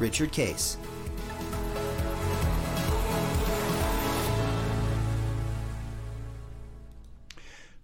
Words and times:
Richard 0.00 0.32
Case. 0.32 0.78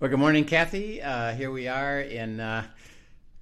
Well, 0.01 0.11
good 0.11 0.19
morning, 0.19 0.45
Kathy. 0.45 1.01
Uh, 1.03 1.35
here 1.35 1.51
we 1.51 1.69
are 1.69 2.01
in 2.01 2.41
uh, 2.41 2.67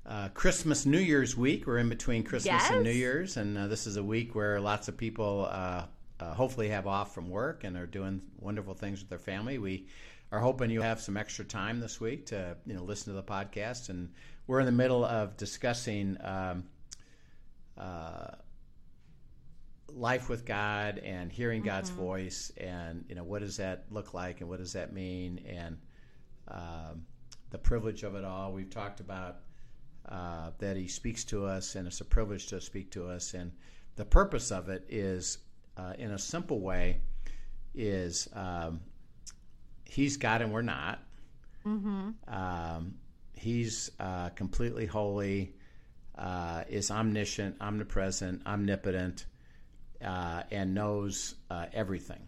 uh, 0.07 0.29
Christmas 0.35 0.87
New 0.87 0.99
Year's 0.99 1.37
week. 1.37 1.67
We're 1.67 1.79
in 1.79 1.89
between 1.89 2.23
Christmas 2.25 2.63
Yes. 2.63 2.71
and 2.71 2.83
New 2.83 2.91
Year's, 2.91 3.37
and 3.37 3.57
uh, 3.57 3.67
this 3.69 3.87
is 3.87 3.97
a 3.97 4.03
week 4.03 4.35
where 4.35 4.61
lots 4.61 4.89
of 4.89 4.97
people 4.97 5.49
uh, 5.51 5.85
uh, 6.21 6.35
hopefully 6.35 6.69
have 6.69 6.87
off 6.87 7.15
from 7.15 7.29
work 7.31 7.65
and 7.65 7.77
are 7.77 7.87
doing 7.87 8.21
wonderful 8.41 8.75
things 8.75 9.01
with 9.01 9.09
their 9.09 9.19
family. 9.19 9.59
We 9.59 9.87
are 10.33 10.39
hoping 10.41 10.71
you 10.71 10.81
have 10.83 11.01
some 11.01 11.17
extra 11.17 11.45
time 11.45 11.81
this 11.81 12.01
week 12.01 12.27
to 12.27 12.57
you 12.67 12.75
know 12.75 12.83
listen 12.83 13.13
to 13.13 13.21
the 13.21 13.23
podcast, 13.23 13.89
and 13.89 14.11
we're 14.47 14.61
in 14.61 14.67
the 14.67 14.73
middle 14.73 15.05
of 15.05 15.37
discussing. 15.37 16.17
Um, 16.23 16.65
uh, 17.77 18.31
life 19.89 20.29
with 20.29 20.45
God 20.45 20.99
and 20.99 21.31
hearing 21.31 21.63
God's 21.63 21.91
voice, 21.91 22.53
and 22.57 23.05
you 23.09 23.15
know 23.15 23.25
what 23.25 23.41
does 23.41 23.57
that 23.59 23.85
look 23.91 24.15
like, 24.15 24.41
and 24.41 24.49
what 24.49 24.59
does 24.59 24.73
that 24.73 24.93
mean, 24.93 25.41
and 25.47 25.79
um, 26.49 27.07
the 27.51 27.59
privilege 27.59 28.03
of 28.03 28.15
it 28.15 28.25
all. 28.25 28.53
We've 28.53 28.71
talked 28.71 29.01
about 29.01 29.37
uh, 30.09 30.51
that 30.59 30.77
He 30.77 30.89
speaks 30.89 31.25
to 31.27 31.47
us, 31.47 31.75
and 31.75 31.87
it's 31.87 32.01
a 32.01 32.05
privilege 32.05 32.47
to 32.49 32.61
speak 32.61 32.91
to 32.93 33.09
us, 33.09 33.35
and 33.35 33.53
the 33.97 34.05
purpose 34.05 34.51
of 34.51 34.69
it 34.69 34.85
is, 34.89 35.39
uh, 35.77 35.93
in 35.99 36.11
a 36.11 36.19
simple 36.19 36.61
way, 36.61 37.01
is 37.75 38.29
um, 38.33 38.81
He's 39.85 40.17
God 40.17 40.43
and 40.43 40.53
we're 40.53 40.63
not. 40.63 41.01
Um, 42.29 42.95
he's 43.37 43.91
uh, 44.01 44.31
completely 44.31 44.87
holy, 44.87 45.55
uh, 46.17 46.65
is 46.69 46.91
omniscient, 46.91 47.57
omnipresent, 47.61 48.47
omnipotent, 48.47 49.27
uh, 50.03 50.43
and 50.51 50.75
knows 50.75 51.35
uh, 51.51 51.67
everything. 51.73 52.23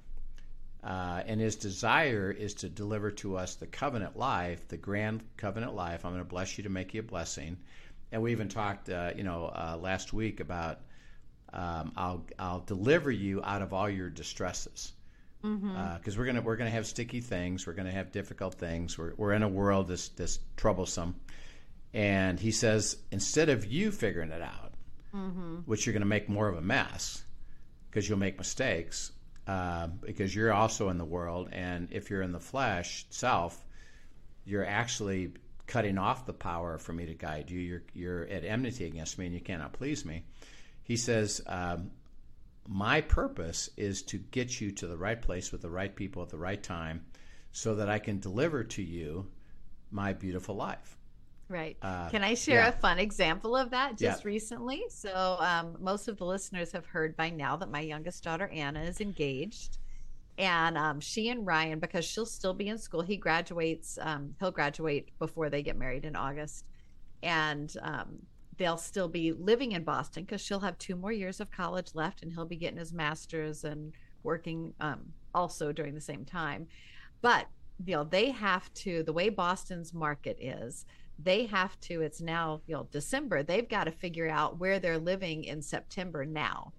Uh, 0.84 1.22
and 1.26 1.40
his 1.40 1.56
desire 1.56 2.30
is 2.30 2.54
to 2.54 2.68
deliver 2.68 3.10
to 3.10 3.36
us 3.36 3.56
the 3.56 3.66
covenant 3.66 4.16
life, 4.16 4.68
the 4.68 4.76
grand 4.76 5.22
covenant 5.36 5.74
life. 5.74 6.04
I'm 6.04 6.12
going 6.12 6.22
to 6.22 6.28
bless 6.28 6.58
you 6.58 6.64
to 6.64 6.70
make 6.70 6.94
you 6.94 7.00
a 7.00 7.04
blessing. 7.04 7.56
And 8.12 8.22
we 8.22 8.30
even 8.32 8.48
talked, 8.48 8.88
uh, 8.88 9.10
you 9.16 9.24
know, 9.24 9.46
uh, 9.46 9.76
last 9.80 10.12
week 10.12 10.38
about 10.40 10.80
um, 11.52 11.92
I'll 11.96 12.24
I'll 12.38 12.60
deliver 12.60 13.10
you 13.10 13.42
out 13.42 13.62
of 13.62 13.72
all 13.72 13.88
your 13.88 14.10
distresses 14.10 14.92
because 15.98 16.18
we're 16.18 16.26
gonna 16.26 16.40
we're 16.42 16.56
gonna 16.56 16.70
have 16.70 16.86
sticky 16.86 17.20
things, 17.20 17.66
we're 17.66 17.72
gonna 17.72 17.90
have 17.92 18.12
difficult 18.12 18.54
things. 18.54 18.98
We're 18.98 19.14
we're 19.16 19.32
in 19.32 19.42
a 19.42 19.48
world 19.48 19.88
that's 19.88 20.08
that's 20.08 20.38
troublesome, 20.56 21.14
and 21.94 22.38
he 22.38 22.50
says 22.50 22.96
instead 23.12 23.48
of 23.48 23.64
you 23.64 23.90
figuring 23.90 24.30
it 24.30 24.42
out, 24.42 24.74
which 25.66 25.86
you're 25.86 25.92
gonna 25.92 26.04
make 26.04 26.28
more 26.28 26.48
of 26.48 26.56
a 26.56 26.60
mess 26.62 27.22
because 27.96 28.10
you'll 28.10 28.18
make 28.18 28.36
mistakes 28.36 29.10
uh, 29.46 29.86
because 29.86 30.34
you're 30.34 30.52
also 30.52 30.90
in 30.90 30.98
the 30.98 31.04
world, 31.04 31.48
and 31.50 31.88
if 31.92 32.10
you're 32.10 32.20
in 32.20 32.30
the 32.30 32.38
flesh 32.38 33.06
self, 33.08 33.64
you're 34.44 34.66
actually 34.66 35.32
cutting 35.66 35.96
off 35.96 36.26
the 36.26 36.34
power 36.34 36.76
for 36.76 36.92
me 36.92 37.06
to 37.06 37.14
guide 37.14 37.50
you. 37.50 37.58
You're 37.58 37.82
you're 37.94 38.24
at 38.26 38.44
enmity 38.44 38.84
against 38.84 39.18
me, 39.18 39.24
and 39.24 39.34
you 39.34 39.40
cannot 39.40 39.72
please 39.72 40.04
me. 40.04 40.24
He 40.84 40.96
says. 40.96 41.40
Um, 41.46 41.90
my 42.68 43.00
purpose 43.00 43.70
is 43.76 44.02
to 44.02 44.18
get 44.18 44.60
you 44.60 44.72
to 44.72 44.88
the 44.88 44.96
right 44.96 45.22
place 45.22 45.52
with 45.52 45.62
the 45.62 45.70
right 45.70 45.94
people 45.94 46.20
at 46.24 46.30
the 46.30 46.36
right 46.36 46.60
time 46.60 47.04
so 47.52 47.76
that 47.76 47.88
I 47.88 48.00
can 48.00 48.18
deliver 48.18 48.64
to 48.64 48.82
you 48.82 49.28
my 49.92 50.12
beautiful 50.12 50.56
life. 50.56 50.95
Right. 51.48 51.76
Uh, 51.80 52.08
Can 52.08 52.24
I 52.24 52.34
share 52.34 52.62
yeah. 52.62 52.68
a 52.68 52.72
fun 52.72 52.98
example 52.98 53.56
of 53.56 53.70
that 53.70 53.96
just 53.96 54.24
Yeah. 54.24 54.28
recently? 54.28 54.84
So, 54.88 55.36
um, 55.40 55.76
most 55.80 56.08
of 56.08 56.16
the 56.16 56.24
listeners 56.24 56.72
have 56.72 56.86
heard 56.86 57.16
by 57.16 57.30
now 57.30 57.56
that 57.56 57.70
my 57.70 57.80
youngest 57.80 58.24
daughter, 58.24 58.48
Anna, 58.48 58.82
is 58.82 59.00
engaged. 59.00 59.78
And 60.38 60.76
um, 60.76 61.00
she 61.00 61.28
and 61.28 61.46
Ryan, 61.46 61.78
because 61.78 62.04
she'll 62.04 62.26
still 62.26 62.52
be 62.52 62.68
in 62.68 62.78
school, 62.78 63.00
he 63.00 63.16
graduates, 63.16 63.98
um, 64.02 64.34
he'll 64.40 64.50
graduate 64.50 65.10
before 65.18 65.48
they 65.48 65.62
get 65.62 65.78
married 65.78 66.04
in 66.04 66.16
August. 66.16 66.66
And 67.22 67.74
um, 67.80 68.18
they'll 68.58 68.76
still 68.76 69.08
be 69.08 69.32
living 69.32 69.72
in 69.72 69.84
Boston 69.84 70.24
because 70.24 70.40
she'll 70.40 70.60
have 70.60 70.76
two 70.78 70.96
more 70.96 71.12
years 71.12 71.40
of 71.40 71.50
college 71.50 71.94
left 71.94 72.22
and 72.22 72.32
he'll 72.32 72.44
be 72.44 72.56
getting 72.56 72.78
his 72.78 72.92
master's 72.92 73.64
and 73.64 73.92
working 74.24 74.74
um, 74.80 75.00
also 75.34 75.72
during 75.72 75.94
the 75.94 76.00
same 76.00 76.24
time. 76.24 76.66
But, 77.22 77.46
you 77.84 77.94
know, 77.94 78.04
they 78.04 78.30
have 78.30 78.72
to, 78.74 79.02
the 79.04 79.12
way 79.12 79.28
Boston's 79.28 79.94
market 79.94 80.38
is, 80.40 80.84
they 81.18 81.46
have 81.46 81.78
to 81.80 82.02
it's 82.02 82.20
now 82.20 82.60
you 82.66 82.74
know 82.74 82.86
december 82.90 83.42
they've 83.42 83.68
got 83.68 83.84
to 83.84 83.90
figure 83.90 84.28
out 84.28 84.58
where 84.58 84.78
they're 84.78 84.98
living 84.98 85.44
in 85.44 85.62
september 85.62 86.24
now 86.24 86.72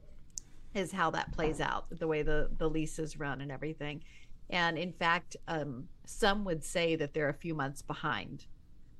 is 0.76 0.92
how 0.92 1.10
that 1.10 1.32
plays 1.32 1.60
out 1.60 1.86
the 1.90 2.08
way 2.08 2.22
the 2.22 2.50
the 2.58 2.70
leases 2.70 3.18
run 3.20 3.42
and 3.42 3.52
everything 3.52 4.04
and 4.50 4.78
in 4.78 4.94
fact 4.94 5.36
um, 5.48 5.88
some 6.06 6.46
would 6.46 6.64
say 6.64 6.96
that 6.96 7.14
they're 7.14 7.30
a 7.30 7.34
few 7.34 7.56
months 7.56 7.82
behind 7.82 8.46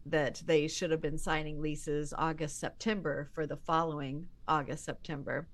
that 0.06 0.42
they 0.46 0.68
should 0.68 0.90
have 0.90 1.02
been 1.02 1.18
signing 1.18 1.62
leases 1.62 2.14
august 2.18 2.60
september 2.60 3.30
for 3.34 3.46
the 3.46 3.58
following 3.58 4.28
august 4.48 4.86
september 4.86 5.48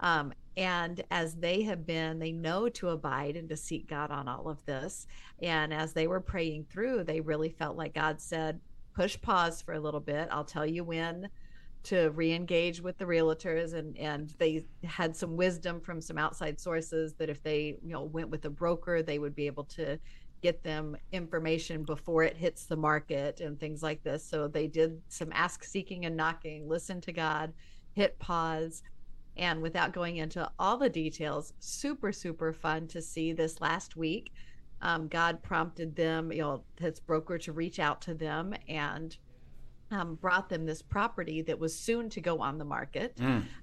um, 0.00 0.32
and 0.56 1.02
as 1.10 1.34
they 1.34 1.62
have 1.62 1.86
been, 1.86 2.18
they 2.18 2.32
know 2.32 2.68
to 2.70 2.90
abide 2.90 3.36
and 3.36 3.48
to 3.48 3.56
seek 3.56 3.88
God 3.88 4.10
on 4.10 4.26
all 4.26 4.48
of 4.48 4.64
this. 4.64 5.06
And 5.42 5.72
as 5.72 5.92
they 5.92 6.06
were 6.06 6.20
praying 6.20 6.66
through, 6.70 7.04
they 7.04 7.20
really 7.20 7.50
felt 7.50 7.76
like 7.76 7.94
God 7.94 8.20
said, 8.20 8.60
push 8.96 9.20
pause 9.20 9.60
for 9.60 9.74
a 9.74 9.80
little 9.80 10.00
bit. 10.00 10.28
I'll 10.32 10.44
tell 10.44 10.66
you 10.66 10.82
when 10.82 11.28
to 11.84 12.10
re-engage 12.10 12.80
with 12.80 12.98
the 12.98 13.04
realtors 13.04 13.74
and 13.74 13.96
and 13.96 14.34
they 14.38 14.64
had 14.82 15.14
some 15.14 15.36
wisdom 15.36 15.80
from 15.80 16.00
some 16.00 16.18
outside 16.18 16.58
sources 16.58 17.14
that 17.14 17.30
if 17.30 17.40
they 17.44 17.78
you 17.80 17.92
know 17.92 18.02
went 18.02 18.28
with 18.28 18.44
a 18.44 18.50
broker 18.50 19.02
they 19.02 19.20
would 19.20 19.36
be 19.36 19.46
able 19.46 19.62
to 19.62 19.96
get 20.42 20.64
them 20.64 20.96
information 21.12 21.84
before 21.84 22.24
it 22.24 22.36
hits 22.36 22.66
the 22.66 22.76
market 22.76 23.40
and 23.40 23.60
things 23.60 23.84
like 23.84 24.02
this 24.02 24.24
so 24.28 24.48
they 24.48 24.66
did 24.66 25.00
some 25.08 25.30
ask 25.32 25.62
seeking 25.62 26.06
and 26.06 26.16
knocking 26.16 26.68
listen 26.68 27.00
to 27.00 27.12
god 27.12 27.52
hit 27.92 28.18
pause 28.18 28.82
and 29.36 29.62
without 29.62 29.92
going 29.92 30.16
into 30.16 30.50
all 30.58 30.76
the 30.76 30.90
details 30.90 31.52
super 31.60 32.10
super 32.10 32.52
fun 32.52 32.88
to 32.88 33.00
see 33.00 33.32
this 33.32 33.60
last 33.60 33.94
week 33.94 34.32
um, 34.82 35.08
god 35.08 35.42
prompted 35.42 35.94
them 35.96 36.32
you 36.32 36.40
know 36.40 36.62
his 36.78 37.00
broker 37.00 37.38
to 37.38 37.52
reach 37.52 37.78
out 37.78 38.00
to 38.00 38.14
them 38.14 38.54
and 38.68 39.16
um, 39.90 40.16
brought 40.16 40.48
them 40.48 40.66
this 40.66 40.82
property 40.82 41.42
that 41.42 41.58
was 41.58 41.78
soon 41.78 42.10
to 42.10 42.20
go 42.20 42.38
on 42.40 42.58
the 42.58 42.64
market 42.64 43.16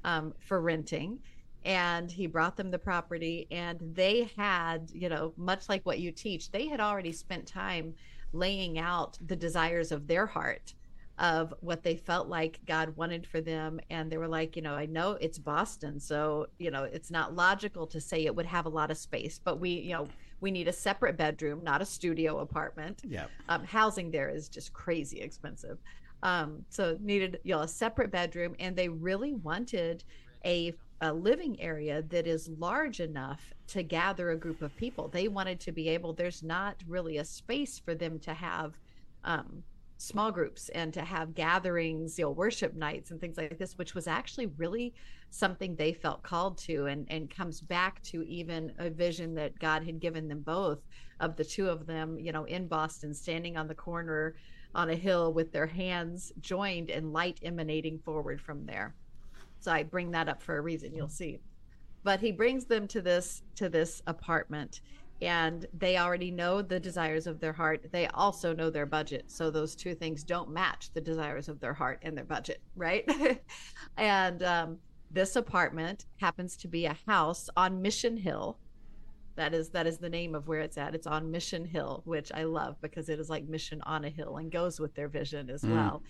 um, 0.03 0.33
for 0.39 0.61
renting 0.61 1.19
and 1.65 2.11
he 2.11 2.27
brought 2.27 2.55
them 2.57 2.71
the 2.71 2.79
property 2.79 3.47
and 3.51 3.79
they 3.93 4.29
had 4.37 4.89
you 4.93 5.09
know 5.09 5.33
much 5.37 5.69
like 5.69 5.85
what 5.85 5.99
you 5.99 6.11
teach 6.11 6.51
they 6.51 6.67
had 6.67 6.79
already 6.79 7.11
spent 7.11 7.45
time 7.45 7.93
laying 8.33 8.79
out 8.79 9.17
the 9.27 9.35
desires 9.35 9.91
of 9.91 10.07
their 10.07 10.25
heart 10.25 10.73
of 11.19 11.53
what 11.61 11.83
they 11.83 11.95
felt 11.95 12.27
like 12.27 12.59
God 12.65 12.95
wanted 12.97 13.27
for 13.27 13.39
them. 13.39 13.79
And 13.89 14.11
they 14.11 14.17
were 14.17 14.27
like, 14.27 14.55
you 14.55 14.61
know, 14.63 14.73
I 14.73 14.87
know 14.87 15.11
it's 15.21 15.37
Boston, 15.37 15.99
so, 15.99 16.47
you 16.57 16.71
know, 16.71 16.85
it's 16.85 17.11
not 17.11 17.35
logical 17.35 17.85
to 17.87 18.01
say 18.01 18.25
it 18.25 18.35
would 18.35 18.47
have 18.47 18.65
a 18.65 18.69
lot 18.69 18.89
of 18.89 18.97
space, 18.97 19.39
but 19.43 19.59
we, 19.59 19.69
you 19.69 19.93
know, 19.93 20.07
we 20.43 20.51
need 20.51 20.67
a 20.67 20.73
separate 20.73 21.15
bedroom, 21.15 21.61
not 21.63 21.81
a 21.81 21.85
studio 21.85 22.39
apartment. 22.39 23.01
Yeah. 23.07 23.27
Um, 23.47 23.63
housing 23.63 24.11
there 24.11 24.29
is 24.29 24.49
just 24.49 24.73
crazy 24.73 25.21
expensive. 25.21 25.77
Um, 26.21 26.65
so 26.69 26.97
needed, 26.99 27.39
you 27.43 27.55
know, 27.55 27.61
a 27.61 27.67
separate 27.67 28.11
bedroom. 28.11 28.53
And 28.59 28.75
they 28.75 28.89
really 28.89 29.33
wanted 29.33 30.03
a, 30.45 30.73
a 30.99 31.13
living 31.13 31.59
area 31.61 32.01
that 32.09 32.27
is 32.27 32.49
large 32.59 32.99
enough 32.99 33.53
to 33.67 33.83
gather 33.83 34.31
a 34.31 34.37
group 34.37 34.61
of 34.61 34.75
people. 34.75 35.07
They 35.07 35.29
wanted 35.29 35.61
to 35.61 35.71
be 35.71 35.87
able, 35.87 36.11
there's 36.11 36.43
not 36.43 36.75
really 36.89 37.19
a 37.19 37.25
space 37.25 37.79
for 37.79 37.95
them 37.95 38.19
to 38.19 38.33
have 38.33 38.77
um, 39.23 39.63
small 40.03 40.31
groups 40.31 40.69
and 40.69 40.93
to 40.93 41.01
have 41.01 41.33
gatherings, 41.33 42.19
you 42.19 42.25
know, 42.25 42.31
worship 42.31 42.75
nights 42.75 43.11
and 43.11 43.21
things 43.21 43.37
like 43.37 43.57
this, 43.57 43.77
which 43.77 43.95
was 43.95 44.05
actually 44.05 44.47
really 44.57 44.93
something 45.29 45.75
they 45.75 45.93
felt 45.93 46.21
called 46.23 46.57
to 46.57 46.87
and, 46.87 47.07
and 47.09 47.29
comes 47.29 47.61
back 47.61 48.01
to 48.03 48.21
even 48.23 48.71
a 48.79 48.89
vision 48.89 49.33
that 49.33 49.57
God 49.59 49.83
had 49.83 49.99
given 49.99 50.27
them 50.27 50.41
both 50.41 50.79
of 51.21 51.35
the 51.37 51.43
two 51.43 51.69
of 51.69 51.85
them, 51.85 52.19
you 52.19 52.31
know, 52.31 52.43
in 52.43 52.67
Boston, 52.67 53.13
standing 53.13 53.55
on 53.55 53.67
the 53.67 53.75
corner 53.75 54.35
on 54.75 54.89
a 54.89 54.95
hill 54.95 55.31
with 55.33 55.51
their 55.51 55.67
hands 55.67 56.33
joined 56.41 56.89
and 56.89 57.13
light 57.13 57.39
emanating 57.41 57.97
forward 57.99 58.41
from 58.41 58.65
there. 58.65 58.93
So 59.59 59.71
I 59.71 59.83
bring 59.83 60.11
that 60.11 60.27
up 60.27 60.41
for 60.41 60.57
a 60.57 60.61
reason. 60.61 60.93
You'll 60.93 61.07
see. 61.07 61.39
But 62.03 62.19
he 62.19 62.33
brings 62.33 62.65
them 62.65 62.87
to 62.89 63.01
this 63.01 63.43
to 63.55 63.69
this 63.69 64.01
apartment 64.07 64.81
and 65.21 65.65
they 65.73 65.97
already 65.97 66.31
know 66.31 66.61
the 66.61 66.79
desires 66.79 67.27
of 67.27 67.39
their 67.39 67.53
heart. 67.53 67.85
They 67.91 68.07
also 68.07 68.53
know 68.53 68.69
their 68.69 68.85
budget. 68.85 69.25
So 69.27 69.49
those 69.49 69.75
two 69.75 69.95
things 69.95 70.23
don't 70.23 70.49
match 70.49 70.91
the 70.93 71.01
desires 71.01 71.47
of 71.47 71.59
their 71.59 71.73
heart 71.73 71.99
and 72.01 72.17
their 72.17 72.25
budget, 72.25 72.61
right? 72.75 73.09
and 73.97 74.43
um, 74.43 74.77
this 75.11 75.35
apartment 75.35 76.05
happens 76.17 76.57
to 76.57 76.67
be 76.67 76.85
a 76.85 76.97
house 77.07 77.49
on 77.55 77.81
Mission 77.81 78.17
Hill. 78.17 78.57
That 79.35 79.53
is 79.53 79.69
that 79.69 79.87
is 79.87 79.97
the 79.97 80.09
name 80.09 80.35
of 80.35 80.47
where 80.47 80.59
it's 80.59 80.77
at. 80.77 80.93
It's 80.93 81.07
on 81.07 81.31
Mission 81.31 81.65
Hill, 81.65 82.01
which 82.05 82.31
I 82.33 82.43
love 82.43 82.75
because 82.81 83.09
it 83.09 83.19
is 83.19 83.29
like 83.29 83.45
mission 83.45 83.81
on 83.83 84.05
a 84.05 84.09
hill 84.09 84.37
and 84.37 84.51
goes 84.51 84.79
with 84.79 84.93
their 84.93 85.07
vision 85.07 85.49
as 85.49 85.63
mm. 85.63 85.71
well. 85.71 86.03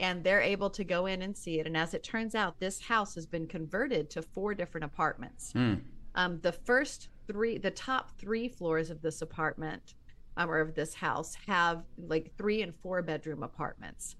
And 0.00 0.24
they're 0.24 0.40
able 0.40 0.70
to 0.70 0.82
go 0.82 1.06
in 1.06 1.22
and 1.22 1.36
see 1.36 1.60
it. 1.60 1.66
And 1.66 1.76
as 1.76 1.94
it 1.94 2.02
turns 2.02 2.34
out, 2.34 2.58
this 2.58 2.80
house 2.80 3.14
has 3.14 3.26
been 3.26 3.46
converted 3.46 4.10
to 4.10 4.22
four 4.22 4.54
different 4.54 4.84
apartments. 4.84 5.52
Mm. 5.54 5.82
Um, 6.14 6.40
the 6.42 6.52
first 6.52 7.08
three, 7.26 7.58
the 7.58 7.70
top 7.70 8.18
three 8.18 8.48
floors 8.48 8.90
of 8.90 9.02
this 9.02 9.22
apartment 9.22 9.94
um, 10.36 10.50
or 10.50 10.60
of 10.60 10.74
this 10.74 10.94
house 10.94 11.36
have 11.46 11.84
like 11.96 12.32
three 12.36 12.62
and 12.62 12.74
four 12.74 13.02
bedroom 13.02 13.42
apartments 13.42 14.16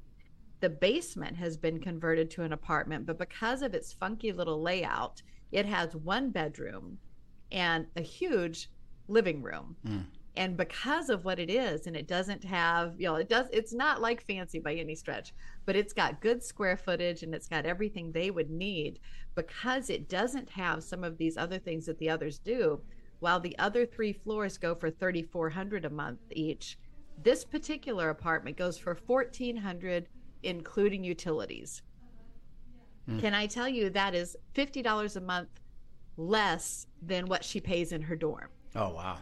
the 0.64 0.70
basement 0.70 1.37
has 1.37 1.58
been 1.58 1.79
converted 1.79 2.31
to 2.31 2.43
an 2.43 2.55
apartment, 2.55 3.05
but 3.05 3.19
because 3.19 3.61
of 3.61 3.75
its 3.75 3.93
funky 3.93 4.32
little 4.32 4.62
layout, 4.62 5.20
it 5.52 5.67
has 5.67 5.94
one 5.94 6.31
bedroom 6.31 6.96
and 7.52 7.87
a 7.96 8.00
huge 8.00 8.70
living 9.06 9.43
room. 9.43 9.76
Mm. 9.87 10.05
And 10.36 10.56
because 10.56 11.10
of 11.10 11.25
what 11.25 11.38
it 11.38 11.48
is, 11.48 11.86
and 11.86 11.96
it 11.96 12.08
doesn't 12.08 12.42
have, 12.42 12.94
you 12.98 13.06
know, 13.06 13.14
it 13.16 13.28
does, 13.28 13.46
it's 13.52 13.72
not 13.72 14.00
like 14.00 14.26
fancy 14.26 14.58
by 14.58 14.75
any 14.75 14.96
stretch, 14.96 15.32
but 15.64 15.76
it's 15.76 15.92
got 15.92 16.20
good 16.20 16.42
square 16.42 16.76
footage 16.76 17.22
and 17.22 17.34
it's 17.34 17.46
got 17.46 17.66
everything 17.66 18.10
they 18.10 18.32
would 18.32 18.50
need 18.50 18.98
because 19.36 19.90
it 19.90 20.08
doesn't 20.08 20.50
have 20.50 20.82
some 20.82 21.04
of 21.04 21.19
these 21.19 21.36
other 21.36 21.58
things 21.58 21.86
that 21.86 21.98
the 21.98 22.10
others 22.10 22.38
do. 22.38 22.81
While 23.20 23.38
the 23.38 23.56
other 23.58 23.86
three 23.86 24.12
floors 24.12 24.58
go 24.58 24.75
for 24.75 24.90
3400 24.90 25.84
a 25.84 25.90
month 25.90 26.20
each, 26.32 26.78
this 27.22 27.44
particular 27.44 28.10
apartment 28.10 28.56
goes 28.56 28.76
for 28.76 28.98
1400 29.06 30.08
including 30.42 31.02
utilities. 31.02 31.82
Mm. 33.08 33.20
Can 33.20 33.34
I 33.34 33.46
tell 33.46 33.69
you 33.69 33.90
that 33.90 34.14
is 34.14 34.36
$50 34.54 35.16
a 35.16 35.20
month 35.20 35.48
less 36.16 36.86
than 37.02 37.26
what 37.26 37.44
she 37.44 37.60
pays 37.60 37.92
in 37.92 38.02
her 38.02 38.16
dorm? 38.16 38.48
Oh, 38.75 38.90
wow. 38.90 39.19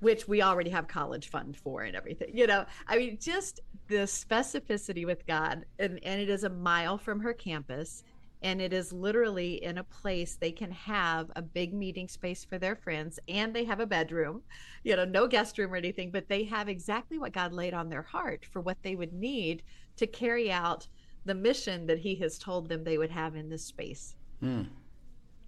Which 0.00 0.28
we 0.28 0.42
already 0.42 0.70
have 0.70 0.86
college 0.86 1.28
fund 1.28 1.56
for 1.56 1.82
and 1.82 1.96
everything. 1.96 2.30
You 2.32 2.46
know, 2.46 2.66
I 2.86 2.98
mean, 2.98 3.18
just 3.20 3.60
the 3.88 4.04
specificity 4.04 5.04
with 5.04 5.26
God, 5.26 5.64
and, 5.78 5.98
and 6.02 6.20
it 6.20 6.30
is 6.30 6.44
a 6.44 6.50
mile 6.50 6.98
from 6.98 7.20
her 7.20 7.32
campus 7.32 8.04
and 8.42 8.60
it 8.60 8.72
is 8.72 8.92
literally 8.92 9.62
in 9.64 9.78
a 9.78 9.84
place 9.84 10.36
they 10.36 10.52
can 10.52 10.70
have 10.70 11.30
a 11.36 11.42
big 11.42 11.74
meeting 11.74 12.08
space 12.08 12.44
for 12.44 12.58
their 12.58 12.76
friends 12.76 13.18
and 13.28 13.54
they 13.54 13.64
have 13.64 13.80
a 13.80 13.86
bedroom 13.86 14.42
you 14.84 14.94
know 14.94 15.04
no 15.04 15.26
guest 15.26 15.58
room 15.58 15.72
or 15.72 15.76
anything 15.76 16.10
but 16.10 16.28
they 16.28 16.44
have 16.44 16.68
exactly 16.68 17.18
what 17.18 17.32
god 17.32 17.52
laid 17.52 17.74
on 17.74 17.88
their 17.88 18.02
heart 18.02 18.44
for 18.50 18.60
what 18.60 18.78
they 18.82 18.94
would 18.94 19.12
need 19.12 19.62
to 19.96 20.06
carry 20.06 20.50
out 20.50 20.86
the 21.24 21.34
mission 21.34 21.86
that 21.86 21.98
he 21.98 22.14
has 22.14 22.38
told 22.38 22.68
them 22.68 22.84
they 22.84 22.98
would 22.98 23.10
have 23.10 23.34
in 23.34 23.48
this 23.48 23.64
space 23.64 24.14
mm 24.42 24.66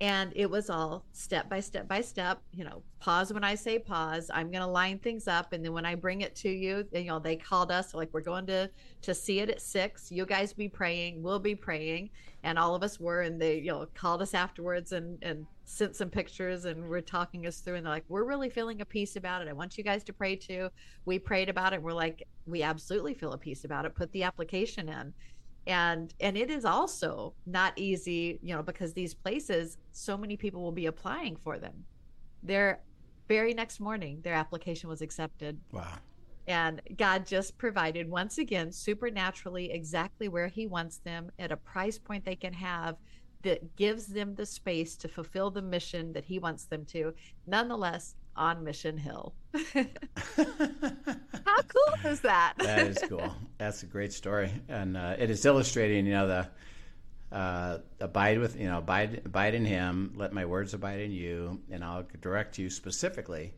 and 0.00 0.32
it 0.34 0.50
was 0.50 0.70
all 0.70 1.04
step 1.12 1.48
by 1.48 1.60
step 1.60 1.86
by 1.86 2.00
step 2.00 2.40
you 2.54 2.64
know 2.64 2.82
pause 3.00 3.32
when 3.32 3.44
i 3.44 3.54
say 3.54 3.78
pause 3.78 4.30
i'm 4.32 4.50
going 4.50 4.62
to 4.62 4.66
line 4.66 4.98
things 4.98 5.28
up. 5.28 5.52
And 5.52 5.64
then 5.64 5.72
when 5.72 5.84
i 5.84 5.94
bring 5.94 6.22
it 6.22 6.34
to 6.36 6.48
you 6.48 6.86
you 6.92 7.04
know 7.04 7.18
they 7.18 7.36
called 7.36 7.70
us 7.70 7.94
like 7.94 8.08
we're 8.12 8.20
going 8.20 8.46
to 8.46 8.70
to 9.02 9.14
see 9.14 9.40
it 9.40 9.48
at 9.48 9.60
six. 9.60 10.10
You 10.10 10.26
guys 10.26 10.52
be 10.52 10.68
praying 10.68 11.22
we'll 11.22 11.38
be 11.38 11.54
praying. 11.54 12.10
And 12.42 12.58
all 12.58 12.74
of 12.74 12.82
us 12.82 12.98
were 12.98 13.22
and 13.22 13.40
they 13.40 13.58
you 13.58 13.72
know 13.72 13.86
called 13.94 14.22
us 14.22 14.34
afterwards 14.34 14.92
and 14.92 15.18
and 15.22 15.46
sent 15.64 15.94
some 15.94 16.10
pictures 16.10 16.64
and 16.64 16.88
we're 16.88 17.00
talking 17.00 17.46
us 17.46 17.60
through. 17.60 17.76
And 17.76 17.86
they're 17.86 17.92
like 17.92 18.04
we're 18.08 18.24
really 18.24 18.50
feeling 18.50 18.80
a 18.80 18.84
peace 18.84 19.16
about 19.16 19.42
it. 19.42 19.48
I 19.48 19.52
want 19.52 19.78
you 19.78 19.84
guys 19.84 20.04
to 20.04 20.12
pray 20.12 20.36
too. 20.36 20.68
We 21.04 21.18
prayed 21.18 21.48
about 21.48 21.72
it. 21.72 21.82
We're 21.82 21.92
like 21.92 22.26
we 22.46 22.62
absolutely 22.62 23.14
feel 23.14 23.32
a 23.32 23.38
peace 23.38 23.64
about 23.64 23.84
it. 23.84 23.94
Put 23.94 24.12
the 24.12 24.24
application 24.24 24.88
in 24.88 25.12
and 25.66 26.14
and 26.20 26.36
it 26.36 26.50
is 26.50 26.64
also 26.64 27.34
not 27.46 27.72
easy 27.76 28.38
you 28.42 28.54
know 28.54 28.62
because 28.62 28.92
these 28.92 29.14
places 29.14 29.78
so 29.92 30.16
many 30.16 30.36
people 30.36 30.62
will 30.62 30.72
be 30.72 30.86
applying 30.86 31.36
for 31.36 31.58
them. 31.58 31.84
Their 32.42 32.80
very 33.28 33.54
next 33.54 33.80
morning 33.80 34.20
their 34.22 34.34
application 34.34 34.88
was 34.88 35.02
accepted. 35.02 35.60
Wow. 35.72 35.98
And 36.46 36.80
god 36.96 37.26
just 37.26 37.58
provided 37.58 38.08
once 38.08 38.38
again 38.38 38.72
supernaturally 38.72 39.70
exactly 39.70 40.28
where 40.28 40.48
he 40.48 40.66
wants 40.66 40.98
them 40.98 41.30
at 41.38 41.52
a 41.52 41.56
price 41.56 41.98
point 41.98 42.24
they 42.24 42.36
can 42.36 42.52
have 42.52 42.96
that 43.42 43.76
gives 43.76 44.06
them 44.06 44.34
the 44.34 44.44
space 44.44 44.96
to 44.96 45.08
fulfill 45.08 45.50
the 45.50 45.62
mission 45.62 46.12
that 46.12 46.24
he 46.24 46.38
wants 46.38 46.64
them 46.64 46.84
to 46.84 47.14
nonetheless 47.46 48.14
on 48.36 48.62
Mission 48.64 48.96
Hill. 48.96 49.34
How 52.02 52.08
is 52.10 52.20
that? 52.20 52.54
that 52.58 52.86
is 52.86 52.98
cool. 53.08 53.34
That's 53.58 53.82
a 53.82 53.86
great 53.86 54.12
story, 54.12 54.50
and 54.68 54.96
uh, 54.96 55.16
it 55.18 55.30
is 55.30 55.44
illustrating, 55.44 56.06
you 56.06 56.12
know, 56.12 56.26
the 56.26 57.36
uh, 57.36 57.78
abide 58.00 58.38
with, 58.38 58.58
you 58.58 58.66
know, 58.66 58.78
abide, 58.78 59.22
abide 59.24 59.54
in 59.54 59.64
Him. 59.64 60.12
Let 60.16 60.32
my 60.32 60.44
words 60.44 60.74
abide 60.74 61.00
in 61.00 61.12
you, 61.12 61.60
and 61.70 61.84
I'll 61.84 62.04
direct 62.20 62.58
you 62.58 62.70
specifically 62.70 63.54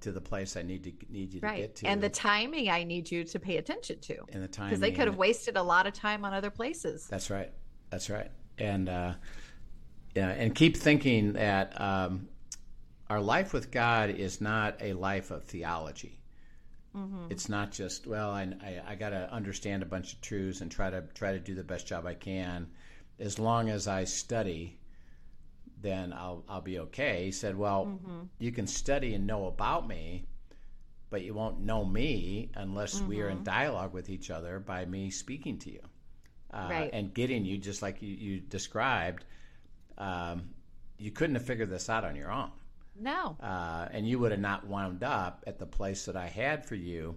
to 0.00 0.12
the 0.12 0.20
place 0.20 0.56
I 0.56 0.62
need 0.62 0.84
to 0.84 0.92
need 1.10 1.32
you 1.32 1.40
right. 1.40 1.56
to 1.56 1.62
get 1.62 1.76
to, 1.76 1.86
and 1.86 2.02
the 2.02 2.08
timing 2.08 2.68
I 2.68 2.84
need 2.84 3.10
you 3.10 3.24
to 3.24 3.38
pay 3.38 3.56
attention 3.56 4.00
to, 4.00 4.18
and 4.32 4.42
the 4.42 4.48
time 4.48 4.68
because 4.68 4.80
they 4.80 4.92
could 4.92 5.06
have 5.06 5.16
wasted 5.16 5.56
a 5.56 5.62
lot 5.62 5.86
of 5.86 5.94
time 5.94 6.24
on 6.24 6.32
other 6.32 6.50
places. 6.50 7.06
That's 7.08 7.30
right. 7.30 7.50
That's 7.90 8.10
right. 8.10 8.30
And 8.58 8.88
uh, 8.88 9.14
yeah, 10.14 10.28
and 10.28 10.54
keep 10.54 10.76
thinking 10.76 11.32
that 11.34 11.80
um, 11.80 12.28
our 13.08 13.20
life 13.20 13.52
with 13.52 13.70
God 13.70 14.10
is 14.10 14.40
not 14.40 14.76
a 14.80 14.92
life 14.92 15.30
of 15.30 15.44
theology. 15.44 16.20
Mm-hmm. 16.96 17.26
It's 17.30 17.48
not 17.48 17.72
just 17.72 18.06
well, 18.06 18.30
I, 18.30 18.52
I, 18.62 18.82
I 18.88 18.94
got 18.94 19.10
to 19.10 19.32
understand 19.32 19.82
a 19.82 19.86
bunch 19.86 20.12
of 20.12 20.20
truths 20.20 20.60
and 20.60 20.70
try 20.70 20.90
to 20.90 21.02
try 21.14 21.32
to 21.32 21.40
do 21.40 21.54
the 21.54 21.64
best 21.64 21.86
job 21.86 22.06
I 22.06 22.14
can. 22.14 22.68
As 23.18 23.38
long 23.38 23.68
as 23.68 23.88
I 23.88 24.04
study, 24.04 24.78
then 25.80 26.12
I'll 26.12 26.44
I'll 26.48 26.60
be 26.60 26.78
okay. 26.80 27.24
He 27.26 27.32
said, 27.32 27.56
well, 27.56 27.86
mm-hmm. 27.86 28.22
you 28.38 28.52
can 28.52 28.66
study 28.66 29.14
and 29.14 29.26
know 29.26 29.46
about 29.46 29.88
me, 29.88 30.26
but 31.10 31.22
you 31.22 31.34
won't 31.34 31.60
know 31.60 31.84
me 31.84 32.50
unless 32.54 32.96
mm-hmm. 32.96 33.08
we 33.08 33.20
are 33.22 33.28
in 33.28 33.36
mm-hmm. 33.36 33.44
dialogue 33.44 33.92
with 33.92 34.08
each 34.08 34.30
other 34.30 34.60
by 34.60 34.84
me 34.84 35.10
speaking 35.10 35.58
to 35.58 35.72
you 35.72 35.82
uh, 36.52 36.68
right. 36.70 36.90
and 36.92 37.12
getting 37.12 37.44
you 37.44 37.58
just 37.58 37.82
like 37.82 38.00
you, 38.02 38.14
you 38.14 38.40
described. 38.40 39.24
Um, 39.98 40.50
you 40.98 41.10
couldn't 41.10 41.34
have 41.34 41.44
figured 41.44 41.70
this 41.70 41.90
out 41.90 42.04
on 42.04 42.14
your 42.14 42.30
own. 42.30 42.50
No. 42.98 43.36
Uh, 43.40 43.88
and 43.90 44.08
you 44.08 44.18
would 44.18 44.30
have 44.30 44.40
not 44.40 44.66
wound 44.66 45.02
up 45.02 45.42
at 45.46 45.58
the 45.58 45.66
place 45.66 46.04
that 46.06 46.16
I 46.16 46.26
had 46.26 46.64
for 46.64 46.74
you. 46.74 47.16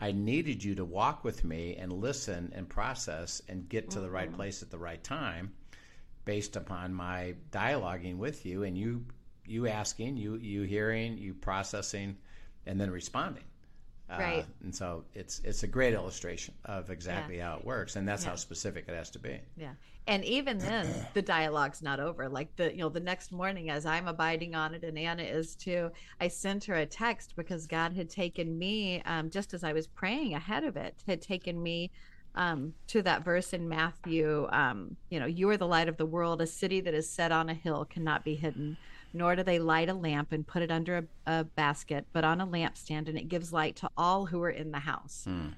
I 0.00 0.12
needed 0.12 0.62
you 0.62 0.74
to 0.74 0.84
walk 0.84 1.24
with 1.24 1.44
me 1.44 1.76
and 1.76 1.92
listen 1.92 2.52
and 2.54 2.68
process 2.68 3.40
and 3.48 3.68
get 3.68 3.90
to 3.90 3.96
mm-hmm. 3.96 4.04
the 4.04 4.10
right 4.10 4.28
mm-hmm. 4.28 4.36
place 4.36 4.62
at 4.62 4.70
the 4.70 4.78
right 4.78 5.02
time 5.02 5.52
based 6.24 6.56
upon 6.56 6.92
my 6.92 7.34
dialoguing 7.50 8.16
with 8.16 8.44
you 8.44 8.64
and 8.64 8.76
you 8.76 9.04
you 9.46 9.68
asking, 9.68 10.16
you 10.16 10.36
you 10.36 10.62
hearing, 10.62 11.18
you 11.18 11.34
processing 11.34 12.16
and 12.66 12.80
then 12.80 12.90
responding. 12.90 13.44
Uh, 14.10 14.16
right. 14.18 14.40
Uh, 14.40 14.64
and 14.64 14.74
so 14.74 15.04
it's 15.14 15.40
it's 15.44 15.62
a 15.62 15.66
great 15.66 15.94
illustration 15.94 16.54
of 16.66 16.90
exactly 16.90 17.38
yeah. 17.38 17.50
how 17.50 17.56
it 17.56 17.64
works 17.64 17.96
and 17.96 18.06
that's 18.06 18.24
yeah. 18.24 18.30
how 18.30 18.36
specific 18.36 18.84
it 18.86 18.94
has 18.94 19.10
to 19.10 19.18
be. 19.18 19.40
Yeah 19.56 19.72
and 20.06 20.24
even 20.24 20.58
then 20.58 20.86
the 21.14 21.22
dialogue's 21.22 21.82
not 21.82 22.00
over 22.00 22.28
like 22.28 22.54
the 22.56 22.70
you 22.72 22.78
know 22.78 22.88
the 22.88 23.00
next 23.00 23.32
morning 23.32 23.70
as 23.70 23.86
i'm 23.86 24.06
abiding 24.08 24.54
on 24.54 24.74
it 24.74 24.82
and 24.84 24.98
anna 24.98 25.22
is 25.22 25.54
too 25.54 25.90
i 26.20 26.28
sent 26.28 26.64
her 26.64 26.74
a 26.74 26.86
text 26.86 27.34
because 27.36 27.66
god 27.66 27.92
had 27.92 28.08
taken 28.08 28.58
me 28.58 29.02
um, 29.06 29.30
just 29.30 29.54
as 29.54 29.64
i 29.64 29.72
was 29.72 29.86
praying 29.86 30.34
ahead 30.34 30.64
of 30.64 30.76
it 30.76 31.02
had 31.06 31.20
taken 31.20 31.62
me 31.62 31.90
um, 32.36 32.74
to 32.88 33.00
that 33.02 33.24
verse 33.24 33.52
in 33.52 33.68
matthew 33.68 34.48
um, 34.50 34.96
you 35.10 35.20
know 35.20 35.26
you 35.26 35.48
are 35.48 35.56
the 35.56 35.66
light 35.66 35.88
of 35.88 35.96
the 35.96 36.06
world 36.06 36.42
a 36.42 36.46
city 36.46 36.80
that 36.80 36.94
is 36.94 37.08
set 37.08 37.32
on 37.32 37.48
a 37.48 37.54
hill 37.54 37.84
cannot 37.84 38.24
be 38.24 38.34
hidden 38.34 38.76
nor 39.14 39.36
do 39.36 39.42
they 39.42 39.58
light 39.58 39.88
a 39.88 39.94
lamp 39.94 40.32
and 40.32 40.46
put 40.46 40.62
it 40.62 40.70
under 40.70 40.98
a, 41.26 41.40
a 41.40 41.44
basket 41.44 42.06
but 42.12 42.24
on 42.24 42.40
a 42.40 42.46
lampstand 42.46 43.08
and 43.08 43.16
it 43.16 43.28
gives 43.28 43.52
light 43.52 43.76
to 43.76 43.88
all 43.96 44.26
who 44.26 44.42
are 44.42 44.50
in 44.50 44.70
the 44.70 44.78
house 44.78 45.24
mm. 45.28 45.52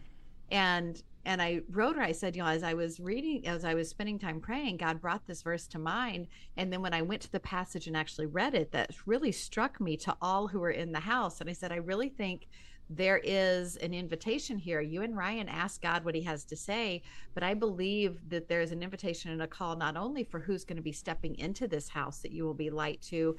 and 0.50 1.02
and 1.26 1.42
I 1.42 1.62
wrote 1.70 1.96
her, 1.96 2.02
I 2.02 2.12
said, 2.12 2.36
you 2.36 2.42
know, 2.42 2.48
as 2.48 2.62
I 2.62 2.74
was 2.74 3.00
reading, 3.00 3.48
as 3.48 3.64
I 3.64 3.74
was 3.74 3.88
spending 3.88 4.16
time 4.16 4.40
praying, 4.40 4.76
God 4.76 5.00
brought 5.00 5.26
this 5.26 5.42
verse 5.42 5.66
to 5.68 5.78
mind. 5.78 6.28
And 6.56 6.72
then 6.72 6.80
when 6.82 6.94
I 6.94 7.02
went 7.02 7.20
to 7.22 7.32
the 7.32 7.40
passage 7.40 7.88
and 7.88 7.96
actually 7.96 8.26
read 8.26 8.54
it, 8.54 8.70
that 8.70 8.92
really 9.06 9.32
struck 9.32 9.80
me 9.80 9.96
to 9.98 10.16
all 10.22 10.46
who 10.46 10.60
were 10.60 10.70
in 10.70 10.92
the 10.92 11.00
house. 11.00 11.40
And 11.40 11.50
I 11.50 11.52
said, 11.52 11.72
I 11.72 11.76
really 11.76 12.10
think 12.10 12.46
there 12.88 13.20
is 13.24 13.76
an 13.76 13.92
invitation 13.92 14.58
here. 14.58 14.80
You 14.80 15.02
and 15.02 15.16
Ryan 15.16 15.48
ask 15.48 15.82
God 15.82 16.04
what 16.04 16.14
he 16.14 16.22
has 16.22 16.44
to 16.44 16.56
say, 16.56 17.02
but 17.34 17.42
I 17.42 17.52
believe 17.52 18.28
that 18.28 18.48
there's 18.48 18.70
an 18.70 18.82
invitation 18.82 19.32
and 19.32 19.42
a 19.42 19.46
call 19.48 19.76
not 19.76 19.96
only 19.96 20.22
for 20.22 20.38
who's 20.38 20.64
going 20.64 20.76
to 20.76 20.82
be 20.82 20.92
stepping 20.92 21.36
into 21.38 21.66
this 21.66 21.88
house 21.88 22.20
that 22.20 22.30
you 22.30 22.44
will 22.44 22.54
be 22.54 22.70
light 22.70 23.02
to, 23.02 23.36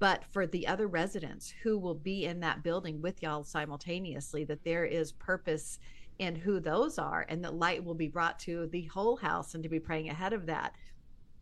but 0.00 0.24
for 0.24 0.46
the 0.46 0.66
other 0.66 0.88
residents 0.88 1.54
who 1.62 1.78
will 1.78 1.94
be 1.94 2.26
in 2.26 2.40
that 2.40 2.62
building 2.64 3.00
with 3.00 3.22
y'all 3.22 3.44
simultaneously, 3.44 4.44
that 4.44 4.64
there 4.64 4.84
is 4.84 5.12
purpose 5.12 5.78
in 6.18 6.34
who 6.34 6.58
those 6.58 6.98
are, 6.98 7.24
and 7.28 7.44
that 7.44 7.54
light 7.54 7.84
will 7.84 7.94
be 7.94 8.08
brought 8.08 8.40
to 8.40 8.66
the 8.66 8.82
whole 8.86 9.16
house 9.16 9.54
and 9.54 9.62
to 9.62 9.68
be 9.68 9.78
praying 9.78 10.08
ahead 10.08 10.32
of 10.32 10.46
that. 10.46 10.74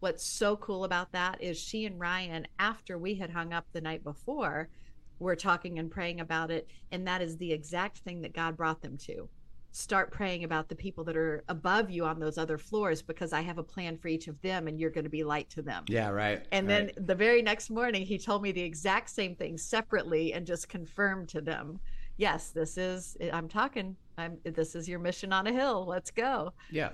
what's 0.01 0.25
so 0.25 0.57
cool 0.57 0.85
about 0.85 1.13
that 1.13 1.43
is 1.43 1.59
she 1.59 1.87
and 1.87 1.99
Ryan, 1.99 2.47
after 2.59 2.99
we 2.99 3.15
had 3.15 3.31
hung 3.31 3.53
up 3.53 3.67
the 3.73 3.81
night 3.81 4.05
before, 4.05 4.69
were 5.19 5.37
talking 5.37 5.79
and 5.79 5.91
praying 5.91 6.21
about 6.21 6.51
it. 6.51 6.69
And 6.93 7.07
that 7.07 7.23
is 7.23 7.37
the 7.37 7.53
exact 7.53 7.99
thing 7.99 8.21
that 8.23 8.35
God 8.35 8.57
brought 8.57 8.83
them 8.83 8.97
to. 8.99 9.29
Start 9.73 10.11
praying 10.11 10.45
about 10.45 10.69
the 10.69 10.75
people 10.75 11.05
that 11.05 11.17
are 11.17 11.45
above 11.49 11.91
you 11.91 12.05
on 12.05 12.19
those 12.19 12.39
other 12.39 12.57
floors 12.57 13.03
because 13.03 13.33
I 13.35 13.43
have 13.43 13.59
a 13.59 13.63
plan 13.63 13.99
for 13.99 14.09
each 14.09 14.27
of 14.27 14.41
them 14.41 14.69
and 14.69 14.81
you're 14.81 14.91
going 14.91 15.05
to 15.05 15.11
be 15.11 15.23
light 15.23 15.51
to 15.51 15.63
them. 15.63 15.85
Yeah, 15.89 16.09
right. 16.09 16.47
And 16.51 16.67
right. 16.67 16.95
then 16.97 17.07
the 17.07 17.15
very 17.15 17.43
next 17.43 17.69
morning, 17.69 18.07
he 18.07 18.19
told 18.19 18.43
me 18.43 18.53
the 18.53 18.63
exact 18.63 19.11
same 19.11 19.35
thing 19.35 19.59
separately 19.59 20.33
and 20.33 20.47
just 20.47 20.69
confirmed 20.69 21.29
to 21.31 21.41
them 21.43 21.79
yes, 22.17 22.51
this 22.51 22.77
is 22.77 23.17
I'm 23.33 23.49
talking. 23.49 23.97
I'm 24.19 24.39
this 24.45 24.75
is 24.75 24.89
your 24.89 24.99
mission 24.99 25.33
on 25.33 25.47
a 25.47 25.53
hill. 25.53 25.85
Let's 25.87 26.11
go. 26.11 26.53
Yeah, 26.71 26.91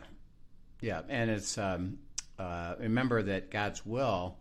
yeah, 0.80 1.02
and 1.08 1.30
it's 1.30 1.58
um, 1.58 1.98
uh, 2.38 2.74
remember 2.78 3.22
that 3.22 3.50
God's 3.50 3.84
will 3.86 4.38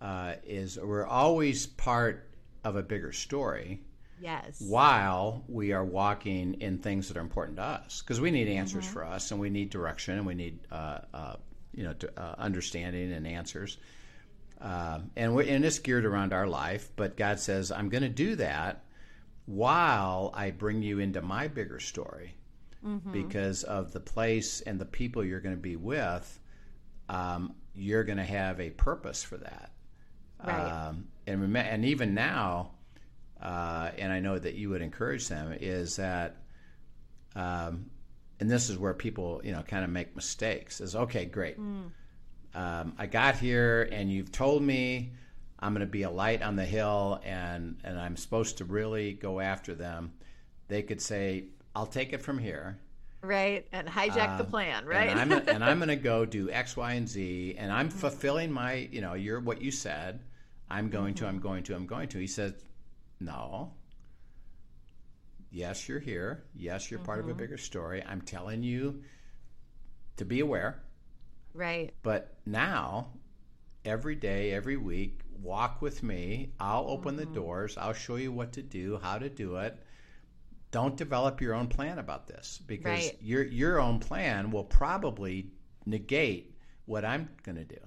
uh, 0.00 0.34
is 0.44 0.78
we're 0.78 1.06
always 1.06 1.66
part 1.66 2.29
of 2.64 2.76
a 2.76 2.82
bigger 2.82 3.12
story. 3.12 3.80
Yes. 4.20 4.60
While 4.60 5.44
we 5.48 5.72
are 5.72 5.84
walking 5.84 6.60
in 6.60 6.78
things 6.78 7.08
that 7.08 7.16
are 7.16 7.22
important 7.22 7.56
to 7.56 7.62
us, 7.62 8.02
because 8.02 8.20
we 8.20 8.30
need 8.30 8.48
answers 8.48 8.84
mm-hmm. 8.84 8.92
for 8.92 9.04
us, 9.04 9.30
and 9.30 9.40
we 9.40 9.48
need 9.48 9.70
direction, 9.70 10.18
and 10.18 10.26
we 10.26 10.34
need 10.34 10.58
uh, 10.70 10.98
uh 11.14 11.36
you 11.72 11.84
know 11.84 11.94
to, 11.94 12.20
uh, 12.20 12.34
understanding 12.38 13.12
and 13.12 13.26
answers. 13.26 13.78
Uh, 14.60 15.00
and, 15.16 15.34
we 15.34 15.48
and 15.48 15.64
it's 15.64 15.78
geared 15.78 16.04
around 16.04 16.34
our 16.34 16.46
life, 16.46 16.90
but 16.96 17.16
God 17.16 17.40
says, 17.40 17.72
I'm 17.72 17.88
going 17.88 18.02
to 18.02 18.10
do 18.10 18.36
that 18.36 18.84
while 19.46 20.30
I 20.34 20.50
bring 20.50 20.82
you 20.82 20.98
into 20.98 21.22
my 21.22 21.48
bigger 21.48 21.80
story 21.80 22.34
mm-hmm. 22.84 23.10
because 23.10 23.62
of 23.62 23.92
the 23.92 24.00
place 24.00 24.60
and 24.60 24.78
the 24.78 24.84
people 24.84 25.24
you're 25.24 25.40
going 25.40 25.56
to 25.56 25.60
be 25.60 25.76
with. 25.76 26.38
Um, 27.08 27.54
you're 27.74 28.04
going 28.04 28.18
to 28.18 28.24
have 28.24 28.60
a 28.60 28.70
purpose 28.70 29.22
for 29.22 29.38
that. 29.38 29.72
Right. 30.44 30.88
Um, 30.88 31.08
and, 31.30 31.40
rem- 31.40 31.56
and 31.56 31.84
even 31.84 32.14
now, 32.14 32.72
uh, 33.40 33.90
and 33.98 34.12
I 34.12 34.20
know 34.20 34.38
that 34.38 34.54
you 34.54 34.70
would 34.70 34.82
encourage 34.82 35.28
them, 35.28 35.56
is 35.60 35.96
that, 35.96 36.36
um, 37.34 37.86
and 38.38 38.50
this 38.50 38.70
is 38.70 38.78
where 38.78 38.94
people, 38.94 39.40
you 39.44 39.52
know, 39.52 39.62
kind 39.62 39.84
of 39.84 39.90
make 39.90 40.16
mistakes. 40.16 40.80
Is 40.80 40.96
okay, 40.96 41.24
great. 41.24 41.58
Mm. 41.58 41.90
Um, 42.54 42.94
I 42.98 43.06
got 43.06 43.36
here, 43.36 43.88
and 43.92 44.10
you've 44.10 44.32
told 44.32 44.62
me 44.62 45.12
I'm 45.60 45.74
going 45.74 45.86
to 45.86 45.90
be 45.90 46.02
a 46.02 46.10
light 46.10 46.42
on 46.42 46.56
the 46.56 46.64
hill 46.64 47.20
and, 47.22 47.76
and 47.84 47.98
I'm 47.98 48.16
supposed 48.16 48.58
to 48.58 48.64
really 48.64 49.12
go 49.12 49.40
after 49.40 49.74
them, 49.74 50.12
they 50.68 50.82
could 50.82 51.00
say, 51.00 51.44
I'll 51.76 51.86
take 51.86 52.12
it 52.12 52.22
from 52.22 52.38
here. 52.38 52.78
Right. 53.22 53.66
And 53.72 53.86
hijack 53.86 54.34
uh, 54.34 54.38
the 54.38 54.44
plan, 54.44 54.86
right? 54.86 55.10
And 55.10 55.20
I'm, 55.20 55.32
and 55.48 55.62
I'm 55.62 55.78
going 55.78 55.90
to 55.90 55.96
go 55.96 56.24
do 56.24 56.50
X, 56.50 56.76
Y, 56.76 56.92
and 56.94 57.06
Z. 57.06 57.56
And 57.58 57.70
I'm 57.70 57.90
fulfilling 57.90 58.50
my, 58.50 58.88
you 58.90 59.02
know, 59.02 59.12
you're 59.12 59.40
what 59.40 59.60
you 59.60 59.70
said. 59.70 60.20
I'm 60.70 60.88
going 60.88 61.14
mm-hmm. 61.14 61.24
to, 61.24 61.28
I'm 61.28 61.40
going 61.40 61.62
to, 61.64 61.74
I'm 61.74 61.86
going 61.86 62.08
to. 62.08 62.18
He 62.18 62.26
says, 62.26 62.54
no. 63.18 63.72
Yes, 65.50 65.88
you're 65.88 65.98
here. 65.98 66.44
Yes, 66.54 66.90
you're 66.90 66.98
mm-hmm. 66.98 67.06
part 67.06 67.18
of 67.18 67.26
a 67.26 67.30
mm-hmm. 67.30 67.38
bigger 67.38 67.58
story. 67.58 68.02
I'm 68.06 68.22
telling 68.22 68.62
you 68.62 69.02
to 70.16 70.24
be 70.24 70.40
aware. 70.40 70.82
Right. 71.54 71.92
But 72.02 72.36
now, 72.46 73.08
every 73.84 74.14
day, 74.14 74.52
every 74.52 74.76
week, 74.76 75.20
walk 75.42 75.82
with 75.82 76.02
me. 76.02 76.52
I'll 76.60 76.86
open 76.88 77.16
mm-hmm. 77.16 77.32
the 77.32 77.34
doors. 77.34 77.76
I'll 77.76 77.92
show 77.92 78.16
you 78.16 78.32
what 78.32 78.52
to 78.52 78.62
do, 78.62 79.00
how 79.02 79.18
to 79.18 79.28
do 79.28 79.56
it. 79.56 79.78
Don't 80.70 80.96
develop 80.96 81.40
your 81.40 81.54
own 81.54 81.66
plan 81.66 81.98
about 81.98 82.28
this 82.28 82.60
because 82.64 83.06
right. 83.06 83.18
your 83.20 83.42
your 83.42 83.80
own 83.80 83.98
plan 83.98 84.52
will 84.52 84.62
probably 84.62 85.50
negate 85.84 86.54
what 86.84 87.04
I'm 87.04 87.28
going 87.42 87.56
to 87.56 87.64
do. 87.64 87.80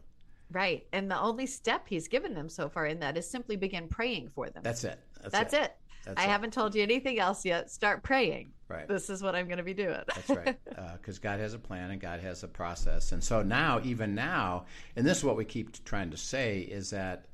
Right. 0.53 0.85
And 0.93 1.09
the 1.09 1.19
only 1.19 1.47
step 1.47 1.87
he's 1.87 2.07
given 2.07 2.33
them 2.33 2.47
so 2.47 2.69
far 2.69 2.85
in 2.85 2.99
that 2.99 3.17
is 3.17 3.29
simply 3.29 3.55
begin 3.55 3.87
praying 3.87 4.29
for 4.29 4.49
them. 4.49 4.61
That's 4.63 4.83
it. 4.83 4.99
That's, 5.21 5.31
That's 5.31 5.53
it. 5.53 5.61
it. 5.63 5.75
That's 6.05 6.21
I 6.21 6.25
it. 6.25 6.29
haven't 6.29 6.53
told 6.53 6.75
you 6.75 6.83
anything 6.83 7.19
else 7.19 7.43
yet. 7.43 7.71
Start 7.71 8.03
praying. 8.03 8.51
Right. 8.67 8.87
This 8.87 9.09
is 9.09 9.23
what 9.23 9.35
I'm 9.35 9.47
going 9.47 9.57
to 9.57 9.63
be 9.63 9.73
doing. 9.73 10.01
That's 10.07 10.29
right. 10.29 10.57
Because 10.97 11.17
uh, 11.17 11.21
God 11.21 11.39
has 11.39 11.53
a 11.53 11.59
plan 11.59 11.91
and 11.91 11.99
God 11.99 12.19
has 12.19 12.43
a 12.43 12.47
process. 12.47 13.11
And 13.13 13.23
so 13.23 13.41
now, 13.41 13.81
even 13.83 14.13
now, 14.13 14.65
and 14.95 15.05
this 15.05 15.19
is 15.19 15.23
what 15.23 15.37
we 15.37 15.45
keep 15.45 15.83
trying 15.85 16.11
to 16.11 16.17
say 16.17 16.59
is 16.59 16.91
that 16.91 17.25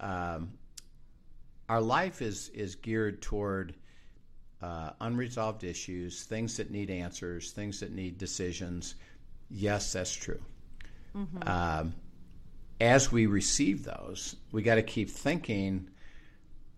um, 0.00 0.52
our 1.68 1.80
life 1.80 2.20
is 2.20 2.50
is 2.50 2.74
geared 2.74 3.22
toward 3.22 3.74
uh, 4.60 4.90
unresolved 5.00 5.64
issues, 5.64 6.24
things 6.24 6.56
that 6.56 6.70
need 6.70 6.90
answers, 6.90 7.52
things 7.52 7.80
that 7.80 7.92
need 7.92 8.18
decisions. 8.18 8.96
Yes, 9.48 9.92
that's 9.92 10.12
true. 10.12 10.40
Mm-hmm. 11.16 11.48
Um, 11.48 11.94
as 12.82 13.12
we 13.12 13.26
receive 13.26 13.84
those, 13.84 14.34
we 14.50 14.60
got 14.60 14.74
to 14.74 14.82
keep 14.82 15.08
thinking. 15.08 15.88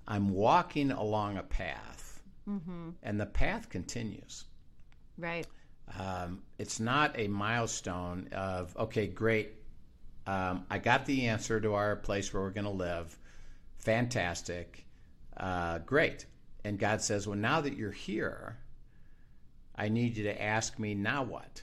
I'm 0.07 0.29
walking 0.29 0.91
along 0.91 1.39
a 1.39 1.43
path, 1.43 2.21
mm-hmm. 2.47 2.91
and 3.03 3.19
the 3.19 3.25
path 3.25 3.71
continues. 3.71 4.45
Right. 5.17 5.47
Um, 5.99 6.43
it's 6.59 6.79
not 6.79 7.19
a 7.19 7.27
milestone 7.29 8.29
of 8.33 8.77
okay, 8.77 9.07
great. 9.07 9.53
Um, 10.27 10.67
I 10.71 10.79
got 10.79 11.07
the 11.07 11.29
answer 11.29 11.59
to 11.59 11.73
our 11.75 11.97
place 11.97 12.33
where 12.33 12.43
we're 12.43 12.51
going 12.51 12.65
to 12.65 12.71
live. 12.71 13.17
Fantastic. 13.79 14.85
Uh, 15.37 15.79
great. 15.79 16.27
And 16.65 16.79
God 16.79 17.01
says, 17.01 17.27
Well, 17.27 17.39
now 17.39 17.63
that 17.63 17.77
you're 17.77 17.91
here, 17.91 18.59
I 19.75 19.89
need 19.89 20.19
you 20.19 20.25
to 20.25 20.43
ask 20.43 20.79
me 20.79 20.95
now 20.95 21.23
what? 21.23 21.63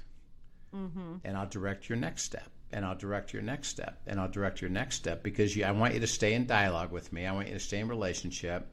Mm-hmm. 0.76 1.18
And 1.24 1.38
I'll 1.38 1.48
direct 1.48 1.90
your 1.90 1.98
next 1.98 2.24
step. 2.24 2.50
And 2.74 2.86
I'll 2.86 2.96
direct 2.96 3.34
your 3.34 3.42
next 3.42 3.68
step. 3.68 4.00
And 4.08 4.20
I'll 4.20 4.30
direct 4.30 4.62
your 4.62 4.70
next 4.70 4.96
step 4.96 5.24
because 5.24 5.56
you, 5.56 5.66
I 5.66 5.72
want 5.72 5.94
you 5.94 6.00
to 6.00 6.08
stay 6.08 6.34
in 6.34 6.46
dialogue 6.46 6.92
with 6.92 7.12
me. 7.12 7.26
I 7.26 7.32
want 7.32 7.48
you 7.48 7.54
to 7.54 7.60
stay 7.60 7.80
in 7.80 7.88
relationship. 7.88 8.68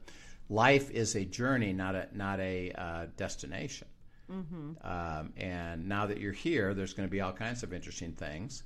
Life 0.49 0.89
is 0.91 1.15
a 1.15 1.25
journey, 1.25 1.73
not 1.73 1.95
a 1.95 2.07
not 2.13 2.39
a 2.39 2.71
uh, 2.71 3.05
destination. 3.17 3.87
Mm-hmm. 4.31 4.71
Um, 4.83 5.33
and 5.37 5.87
now 5.87 6.05
that 6.05 6.19
you're 6.19 6.31
here, 6.33 6.73
there's 6.73 6.93
going 6.93 7.07
to 7.07 7.11
be 7.11 7.21
all 7.21 7.33
kinds 7.33 7.63
of 7.63 7.73
interesting 7.73 8.13
things. 8.13 8.63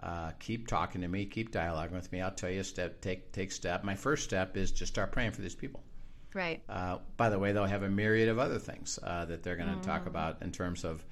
Uh, 0.00 0.32
keep 0.38 0.66
talking 0.66 1.00
to 1.00 1.08
me, 1.08 1.24
keep 1.24 1.52
dialoguing 1.52 1.92
with 1.92 2.10
me. 2.12 2.20
I'll 2.20 2.30
tell 2.30 2.50
you 2.50 2.60
a 2.60 2.64
step, 2.64 3.00
take 3.00 3.32
take 3.32 3.52
step. 3.52 3.84
My 3.84 3.94
first 3.94 4.24
step 4.24 4.56
is 4.56 4.72
just 4.72 4.92
start 4.92 5.12
praying 5.12 5.32
for 5.32 5.40
these 5.40 5.54
people. 5.54 5.82
Right. 6.34 6.62
Uh, 6.68 6.98
by 7.16 7.30
the 7.30 7.38
way, 7.38 7.52
they'll 7.52 7.64
have 7.64 7.84
a 7.84 7.88
myriad 7.88 8.28
of 8.28 8.40
other 8.40 8.58
things 8.58 8.98
uh, 9.02 9.24
that 9.26 9.42
they're 9.44 9.56
going 9.56 9.70
to 9.70 9.76
mm. 9.76 9.82
talk 9.82 10.06
about 10.06 10.42
in 10.42 10.50
terms 10.50 10.84
of, 10.84 11.04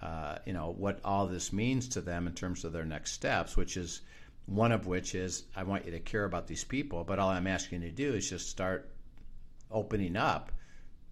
uh, 0.00 0.38
you 0.46 0.52
know, 0.52 0.74
what 0.76 1.00
all 1.04 1.26
this 1.26 1.52
means 1.52 1.88
to 1.88 2.00
them 2.00 2.26
in 2.26 2.34
terms 2.34 2.64
of 2.64 2.72
their 2.72 2.84
next 2.84 3.12
steps. 3.12 3.56
Which 3.56 3.76
is 3.76 4.00
one 4.46 4.72
of 4.72 4.86
which 4.86 5.14
is 5.14 5.44
I 5.54 5.62
want 5.62 5.84
you 5.84 5.92
to 5.92 6.00
care 6.00 6.24
about 6.24 6.46
these 6.46 6.64
people, 6.64 7.04
but 7.04 7.18
all 7.18 7.30
I'm 7.30 7.46
asking 7.46 7.82
you 7.82 7.88
to 7.88 7.94
do 7.94 8.14
is 8.14 8.28
just 8.28 8.48
start 8.48 8.90
opening 9.70 10.16
up 10.16 10.52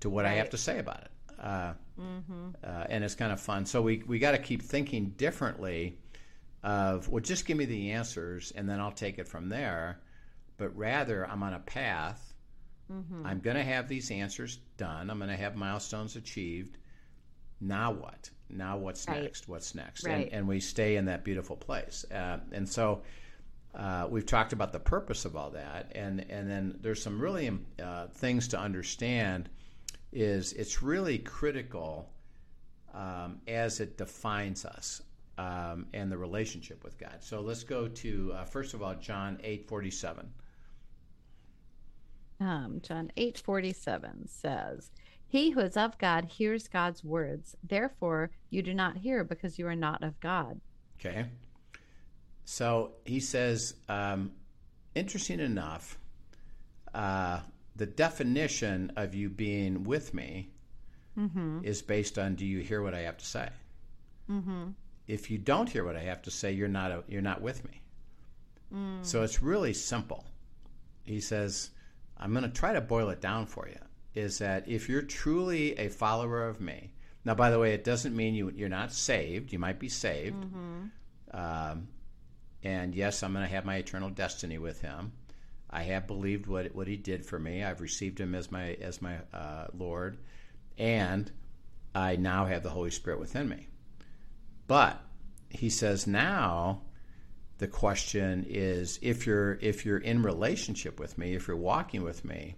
to 0.01 0.11
what 0.11 0.25
right. 0.25 0.33
I 0.33 0.35
have 0.37 0.51
to 0.51 0.59
say 0.59 0.79
about 0.79 1.03
it. 1.03 1.11
Uh, 1.39 1.73
mm-hmm. 1.99 2.49
Uh, 2.63 2.85
and 2.89 3.05
it's 3.05 3.15
kind 3.15 3.33
of 3.33 3.41
fun. 3.41 3.67
So 3.67 3.83
we 3.83 4.03
we 4.07 4.19
got 4.19 4.33
to 4.33 4.39
keep 4.39 4.63
thinking 4.63 5.11
differently 5.17 5.99
of, 6.63 7.09
well, 7.09 7.23
just 7.23 7.47
give 7.47 7.57
me 7.57 7.65
the 7.65 7.93
answers 7.93 8.53
and 8.55 8.69
then 8.69 8.81
I'll 8.81 8.93
take 8.93 9.19
it 9.19 9.29
from 9.29 9.49
there. 9.49 10.01
But 10.59 10.77
rather, 10.77 11.27
I'm 11.27 11.43
on 11.43 11.55
a 11.55 11.61
path. 11.61 12.35
Mm-hmm. 12.93 13.25
I'm 13.25 13.41
going 13.41 13.57
to 13.57 13.63
have 13.63 13.89
these 13.89 14.11
answers 14.11 14.59
done. 14.77 15.11
I'm 15.11 15.19
going 15.19 15.31
to 15.31 15.37
have 15.37 15.57
milestones 15.57 16.17
achieved. 16.17 16.77
Now 17.61 17.93
what? 17.93 18.31
Now 18.52 18.76
what's 18.76 19.07
right. 19.09 19.23
next? 19.23 19.49
What's 19.49 19.75
next? 19.75 20.07
Right. 20.07 20.25
And, 20.25 20.33
and, 20.33 20.49
we 20.49 20.61
stay 20.61 20.97
in 20.97 21.07
that 21.07 21.25
beautiful 21.25 21.57
place. 21.57 22.04
Uh, 22.12 22.38
and 22.52 22.69
so 22.69 23.02
uh, 23.75 24.07
we've 24.11 24.26
talked 24.26 24.52
about 24.52 24.73
the 24.73 24.80
purpose 24.80 25.25
of 25.25 25.37
all 25.37 25.50
that. 25.50 25.92
And, 25.95 26.25
and 26.30 26.50
then 26.50 26.78
there's 26.80 27.02
some 27.02 27.21
really 27.21 27.49
um, 27.49 27.66
uh, 27.83 28.07
things 28.09 28.49
to 28.49 28.59
understand 28.59 29.49
is 30.12 30.52
it's 30.54 30.83
really 30.83 31.19
critical 31.19 32.11
um, 32.95 33.40
as 33.47 33.80
it 33.80 33.97
defines 33.97 34.64
us 34.64 35.02
um, 35.38 35.87
and 35.95 36.11
the 36.11 36.19
relationship 36.19 36.85
with 36.85 36.99
God. 36.99 37.16
So 37.21 37.40
let's 37.40 37.64
go 37.64 37.88
to 37.88 38.33
uh, 38.35 38.45
first 38.45 38.75
of 38.75 38.83
all 38.83 38.95
John 38.95 39.38
eight 39.42 39.69
forty 39.69 39.90
seven. 39.90 40.30
Um, 42.40 42.80
John 42.83 43.12
eight 43.16 43.38
forty 43.38 43.73
seven 43.73 44.26
says, 44.28 44.90
"He 45.31 45.51
who 45.51 45.61
is 45.61 45.77
of 45.77 45.97
God 45.99 46.25
hears 46.27 46.69
God's 46.69 47.03
words. 47.03 47.57
Therefore, 47.63 48.31
you 48.51 48.63
do 48.63 48.75
not 48.75 48.99
hear 48.99 49.25
because 49.25 49.59
you 49.59 49.67
are 49.67 49.77
not 49.77 50.03
of 50.03 50.19
God." 50.21 50.61
Okay. 50.99 51.27
So 52.45 52.93
he 53.05 53.21
says, 53.21 53.75
um, 53.89 54.33
interesting 54.95 55.41
enough, 55.41 55.99
uh, 56.93 57.41
the 57.77 57.87
definition 57.87 58.93
of 58.97 59.15
you 59.15 59.31
being 59.31 59.85
with 59.85 60.13
me 60.13 60.51
mm-hmm. 61.17 61.61
is 61.63 61.81
based 61.81 62.19
on 62.19 62.35
do 62.35 62.45
you 62.45 62.59
hear 62.59 62.83
what 62.83 62.93
I 62.93 63.01
have 63.01 63.19
to 63.19 63.25
say? 63.25 63.49
Mm-hmm 64.29 64.71
if 65.11 65.29
you 65.29 65.39
don't 65.39 65.69
hear 65.69 65.85
what 65.85 65.97
I 65.97 66.03
have 66.03 66.23
to 66.23 66.31
say, 66.31 66.53
you're 66.53 66.69
not 66.69 66.93
a, 66.93 67.03
you're 67.09 67.21
not 67.21 67.43
with 67.43 67.65
me. 67.65 67.83
Mm. 68.73 69.05
So 69.05 69.23
it's 69.23 69.43
really 69.43 69.75
simple. 69.75 70.25
He 71.03 71.21
says, 71.21 71.71
I'm 72.17 72.31
going 72.31 72.45
to 72.45 72.49
try 72.49 72.73
to 72.73 72.81
boil 72.81 73.11
it 73.11 73.21
down 73.21 73.47
for 73.47 73.69
you. 73.69 73.79
Is 74.14 74.38
that 74.38 74.69
if 74.69 74.88
you're 74.88 75.02
truly 75.02 75.79
a 75.79 75.88
follower 75.88 76.47
of 76.47 76.61
me? 76.61 76.93
Now, 77.25 77.35
by 77.35 77.50
the 77.50 77.59
way, 77.59 77.75
it 77.75 77.85
doesn't 77.85 78.17
mean 78.17 78.35
you 78.35 78.50
you're 78.50 78.69
not 78.69 78.93
saved. 78.93 79.52
You 79.52 79.59
might 79.59 79.79
be 79.79 79.88
saved. 79.88 80.43
Mm-hmm. 80.43 80.85
Um, 81.33 81.88
and 82.62 82.95
yes, 82.95 83.23
I'm 83.23 83.33
going 83.33 83.47
to 83.47 83.55
have 83.55 83.64
my 83.64 83.76
eternal 83.76 84.11
destiny 84.11 84.59
with 84.59 84.81
Him. 84.81 85.12
I 85.71 85.83
have 85.85 86.07
believed 86.07 86.47
what 86.47 86.75
what 86.75 86.88
He 86.88 86.97
did 86.97 87.25
for 87.25 87.38
me. 87.38 87.62
I've 87.62 87.81
received 87.81 88.19
Him 88.19 88.35
as 88.35 88.50
my 88.50 88.75
as 88.81 89.00
my 89.00 89.19
uh, 89.33 89.69
Lord, 89.76 90.19
and 90.76 91.31
I 91.95 92.17
now 92.17 92.47
have 92.47 92.62
the 92.62 92.71
Holy 92.71 92.90
Spirit 92.90 93.21
within 93.21 93.49
me. 93.49 93.69
But 94.67 95.00
He 95.50 95.71
says 95.71 96.07
now 96.07 96.83
the 97.61 97.69
question 97.69 98.47
is 98.49 98.99
if 99.02 99.26
you're 99.26 99.59
if 99.61 99.85
you're 99.85 99.99
in 99.99 100.23
relationship 100.23 100.99
with 100.99 101.19
me 101.19 101.35
if 101.35 101.47
you're 101.47 101.57
walking 101.59 102.02
with 102.02 102.25
me 102.25 102.57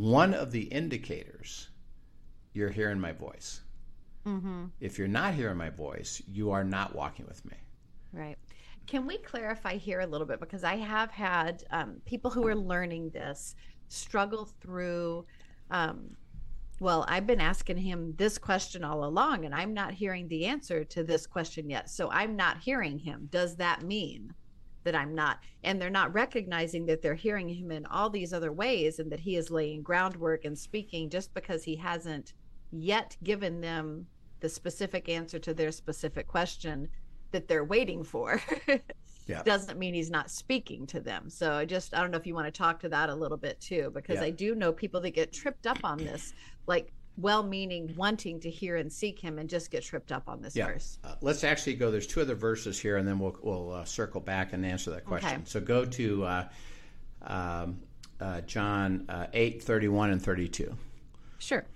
one 0.00 0.32
of 0.32 0.50
the 0.50 0.62
indicators 0.62 1.68
you're 2.54 2.70
hearing 2.70 2.98
my 2.98 3.12
voice 3.12 3.60
mm-hmm. 4.26 4.64
if 4.80 4.98
you're 4.98 5.06
not 5.08 5.34
hearing 5.34 5.58
my 5.58 5.68
voice 5.70 6.22
you 6.26 6.50
are 6.50 6.64
not 6.64 6.94
walking 6.94 7.26
with 7.26 7.44
me 7.44 7.56
right 8.12 8.38
can 8.86 9.06
we 9.06 9.18
clarify 9.18 9.76
here 9.76 10.00
a 10.00 10.06
little 10.06 10.26
bit 10.26 10.40
because 10.40 10.64
i 10.64 10.74
have 10.76 11.10
had 11.10 11.64
um, 11.70 12.00
people 12.06 12.30
who 12.30 12.46
are 12.46 12.56
learning 12.56 13.10
this 13.10 13.54
struggle 13.88 14.48
through 14.60 15.24
um, 15.70 16.16
well, 16.80 17.04
I've 17.08 17.26
been 17.26 17.42
asking 17.42 17.76
him 17.76 18.14
this 18.16 18.38
question 18.38 18.82
all 18.84 19.04
along, 19.04 19.44
and 19.44 19.54
I'm 19.54 19.74
not 19.74 19.92
hearing 19.92 20.26
the 20.28 20.46
answer 20.46 20.82
to 20.82 21.04
this 21.04 21.26
question 21.26 21.68
yet. 21.68 21.90
So 21.90 22.10
I'm 22.10 22.36
not 22.36 22.58
hearing 22.58 22.98
him. 22.98 23.28
Does 23.30 23.56
that 23.56 23.82
mean 23.82 24.32
that 24.84 24.94
I'm 24.94 25.14
not? 25.14 25.40
And 25.64 25.80
they're 25.80 25.90
not 25.90 26.12
recognizing 26.14 26.86
that 26.86 27.02
they're 27.02 27.14
hearing 27.14 27.48
him 27.48 27.70
in 27.70 27.86
all 27.86 28.10
these 28.10 28.32
other 28.32 28.52
ways 28.52 28.98
and 28.98 29.10
that 29.12 29.20
he 29.20 29.36
is 29.36 29.50
laying 29.50 29.82
groundwork 29.82 30.44
and 30.44 30.58
speaking 30.58 31.10
just 31.10 31.32
because 31.34 31.64
he 31.64 31.76
hasn't 31.76 32.32
yet 32.72 33.16
given 33.22 33.60
them 33.60 34.06
the 34.40 34.48
specific 34.48 35.08
answer 35.08 35.38
to 35.38 35.52
their 35.52 35.72
specific 35.72 36.26
question 36.26 36.88
that 37.32 37.46
they're 37.48 37.64
waiting 37.64 38.02
for. 38.02 38.40
yeah. 39.26 39.42
doesn't 39.42 39.78
mean 39.78 39.94
he's 39.94 40.10
not 40.10 40.30
speaking 40.30 40.86
to 40.88 41.00
them. 41.00 41.28
So 41.30 41.52
I 41.52 41.64
just 41.64 41.94
I 41.94 42.00
don't 42.00 42.10
know 42.10 42.18
if 42.18 42.26
you 42.26 42.34
want 42.34 42.46
to 42.46 42.58
talk 42.58 42.80
to 42.80 42.88
that 42.88 43.10
a 43.10 43.14
little 43.14 43.36
bit 43.36 43.60
too, 43.60 43.90
because 43.94 44.16
yeah. 44.16 44.24
I 44.24 44.30
do 44.30 44.54
know 44.54 44.72
people 44.72 45.00
that 45.02 45.10
get 45.10 45.32
tripped 45.32 45.66
up 45.66 45.78
on 45.84 45.98
this 45.98 46.32
like 46.66 46.92
well-meaning 47.20 47.92
wanting 47.96 48.40
to 48.40 48.50
hear 48.50 48.76
and 48.76 48.92
seek 48.92 49.18
him 49.18 49.38
and 49.38 49.48
just 49.48 49.70
get 49.70 49.82
tripped 49.82 50.12
up 50.12 50.28
on 50.28 50.40
this 50.40 50.56
yeah. 50.56 50.66
verse 50.66 50.98
uh, 51.04 51.14
let's 51.20 51.44
actually 51.44 51.74
go 51.74 51.90
there's 51.90 52.06
two 52.06 52.20
other 52.20 52.34
verses 52.34 52.78
here 52.78 52.96
and 52.96 53.06
then 53.06 53.18
we'll, 53.18 53.36
we'll 53.42 53.72
uh, 53.72 53.84
circle 53.84 54.20
back 54.20 54.52
and 54.52 54.64
answer 54.64 54.90
that 54.90 55.04
question 55.04 55.40
okay. 55.40 55.42
so 55.44 55.60
go 55.60 55.84
to 55.84 56.24
uh, 56.24 56.48
um, 57.22 57.78
uh, 58.20 58.40
john 58.42 59.04
uh, 59.08 59.26
8 59.32 59.62
31 59.62 60.10
and 60.10 60.22
32 60.22 60.74
sure 61.38 61.66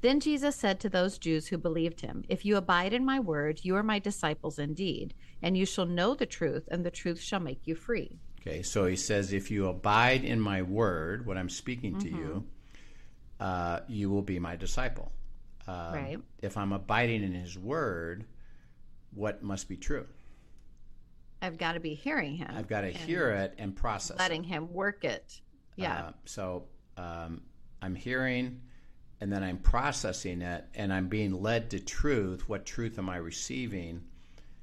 then 0.00 0.20
jesus 0.20 0.56
said 0.56 0.80
to 0.80 0.88
those 0.88 1.18
jews 1.18 1.46
who 1.48 1.58
believed 1.58 2.00
him 2.00 2.24
if 2.28 2.44
you 2.44 2.56
abide 2.56 2.92
in 2.92 3.04
my 3.04 3.20
word 3.20 3.60
you 3.62 3.76
are 3.76 3.82
my 3.82 3.98
disciples 3.98 4.58
indeed 4.58 5.14
and 5.42 5.56
you 5.56 5.66
shall 5.66 5.86
know 5.86 6.14
the 6.14 6.26
truth 6.26 6.68
and 6.70 6.84
the 6.84 6.90
truth 6.90 7.20
shall 7.20 7.40
make 7.40 7.66
you 7.66 7.74
free 7.74 8.18
okay 8.40 8.62
so 8.62 8.86
he 8.86 8.96
says 8.96 9.32
if 9.32 9.50
you 9.50 9.66
abide 9.68 10.24
in 10.24 10.40
my 10.40 10.62
word 10.62 11.26
what 11.26 11.36
i'm 11.36 11.48
speaking 11.48 11.98
to 11.98 12.08
mm-hmm. 12.08 12.18
you 12.18 12.44
uh, 13.40 13.80
you 13.88 14.10
will 14.10 14.22
be 14.22 14.38
my 14.38 14.56
disciple. 14.56 15.12
Um, 15.66 15.94
right. 15.94 16.18
If 16.42 16.56
I'm 16.56 16.72
abiding 16.72 17.22
in 17.22 17.32
his 17.32 17.58
word, 17.58 18.24
what 19.14 19.42
must 19.42 19.68
be 19.68 19.76
true? 19.76 20.06
I've 21.40 21.58
got 21.58 21.72
to 21.72 21.80
be 21.80 21.94
hearing 21.94 22.36
him. 22.36 22.50
I've 22.54 22.68
got 22.68 22.82
to 22.82 22.90
hear 22.90 23.30
it 23.30 23.54
and 23.58 23.74
process 23.74 24.18
letting 24.18 24.44
it. 24.44 24.48
him 24.48 24.72
work 24.72 25.04
it. 25.04 25.40
Yeah. 25.76 26.06
Uh, 26.06 26.12
so 26.24 26.64
um, 26.96 27.42
I'm 27.82 27.94
hearing 27.94 28.60
and 29.20 29.32
then 29.32 29.42
I'm 29.42 29.58
processing 29.58 30.42
it 30.42 30.64
and 30.74 30.92
I'm 30.92 31.08
being 31.08 31.42
led 31.42 31.70
to 31.70 31.80
truth. 31.80 32.48
What 32.48 32.64
truth 32.64 32.98
am 32.98 33.08
I 33.08 33.16
receiving? 33.16 34.02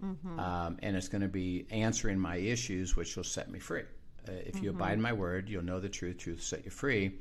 Mm-hmm. 0.04 0.40
Um, 0.40 0.78
and 0.82 0.96
it's 0.96 1.08
going 1.08 1.22
to 1.22 1.28
be 1.28 1.68
answering 1.70 2.18
my 2.18 2.38
issues, 2.38 2.96
which 2.96 3.16
will 3.16 3.24
set 3.24 3.52
me 3.52 3.60
free. 3.60 3.84
Uh, 4.28 4.32
if 4.32 4.56
you 4.56 4.72
mm-hmm. 4.72 4.82
abide 4.82 4.94
in 4.94 5.02
my 5.02 5.14
word, 5.14 5.50
you'll 5.50 5.64
know 5.64 5.80
the 5.80 5.90
truth. 5.90 6.18
Truth 6.18 6.38
will 6.38 6.44
set 6.44 6.66
you 6.66 6.72
free 6.72 7.20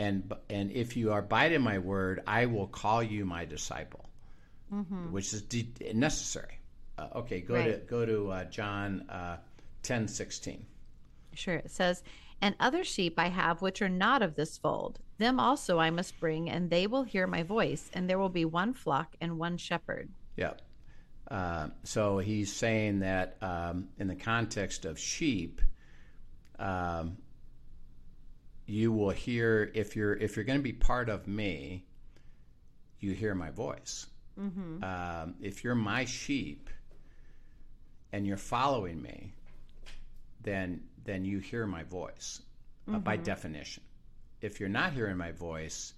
and 0.00 0.32
and 0.48 0.72
if 0.72 0.96
you 0.96 1.12
abide 1.12 1.52
in 1.52 1.60
my 1.60 1.78
word, 1.78 2.22
I 2.26 2.46
will 2.46 2.66
call 2.66 3.02
you 3.02 3.26
my 3.26 3.44
disciple, 3.44 4.08
mm-hmm. 4.72 5.12
which 5.12 5.32
is 5.34 5.42
de- 5.42 5.92
necessary. 5.92 6.58
Uh, 6.96 7.08
okay, 7.16 7.40
go 7.42 7.54
right. 7.54 7.66
to 7.66 7.76
go 7.86 8.06
to 8.06 8.30
uh, 8.30 8.44
John 8.44 9.04
uh, 9.10 9.36
ten 9.82 10.08
sixteen. 10.08 10.64
Sure, 11.34 11.56
it 11.56 11.70
says, 11.70 12.02
"And 12.40 12.56
other 12.58 12.82
sheep 12.82 13.18
I 13.18 13.28
have 13.28 13.60
which 13.60 13.82
are 13.82 13.90
not 13.90 14.22
of 14.22 14.36
this 14.36 14.56
fold; 14.56 15.00
them 15.18 15.38
also 15.38 15.78
I 15.78 15.90
must 15.90 16.18
bring, 16.18 16.48
and 16.48 16.70
they 16.70 16.86
will 16.86 17.04
hear 17.04 17.26
my 17.26 17.42
voice, 17.42 17.90
and 17.92 18.08
there 18.08 18.18
will 18.18 18.30
be 18.30 18.46
one 18.46 18.72
flock 18.72 19.14
and 19.20 19.38
one 19.38 19.58
shepherd." 19.58 20.08
Yep. 20.36 20.62
Uh, 21.30 21.68
so 21.84 22.18
he's 22.18 22.50
saying 22.50 23.00
that 23.00 23.36
um, 23.42 23.88
in 23.98 24.08
the 24.08 24.16
context 24.16 24.86
of 24.86 24.98
sheep, 24.98 25.60
um, 26.58 27.18
you 28.70 28.92
will 28.92 29.10
hear 29.10 29.70
if 29.74 29.96
you're 29.96 30.14
if 30.14 30.36
you're 30.36 30.44
going 30.44 30.58
to 30.58 30.62
be 30.62 30.72
part 30.72 31.08
of 31.08 31.26
me 31.26 31.84
you 33.00 33.12
hear 33.12 33.34
my 33.34 33.50
voice 33.50 34.06
mm-hmm. 34.38 34.82
um, 34.84 35.34
if 35.40 35.64
you're 35.64 35.74
my 35.74 36.04
sheep 36.04 36.70
and 38.12 38.26
you're 38.26 38.36
following 38.36 39.00
me 39.02 39.32
then 40.42 40.80
then 41.04 41.24
you 41.24 41.38
hear 41.38 41.66
my 41.66 41.82
voice 41.82 42.42
mm-hmm. 42.86 42.96
uh, 42.96 42.98
by 42.98 43.16
mm-hmm. 43.16 43.24
definition 43.24 43.82
if 44.40 44.60
you're 44.60 44.68
not 44.68 44.92
hearing 44.92 45.16
my 45.16 45.32
voice 45.32 45.94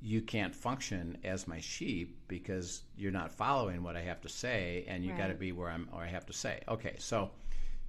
you 0.00 0.22
can't 0.22 0.54
function 0.54 1.18
as 1.24 1.48
my 1.48 1.60
sheep 1.60 2.20
because 2.28 2.82
you're 2.96 3.12
not 3.12 3.32
following 3.32 3.82
what 3.82 3.96
I 3.96 4.02
have 4.02 4.20
to 4.20 4.28
say, 4.28 4.84
and 4.86 5.04
you 5.04 5.10
right. 5.10 5.18
got 5.18 5.26
to 5.26 5.34
be 5.34 5.50
where 5.50 5.70
I'm, 5.70 5.88
or 5.92 6.02
I 6.02 6.06
have 6.06 6.24
to 6.26 6.32
say. 6.32 6.60
Okay, 6.68 6.94
so 6.98 7.30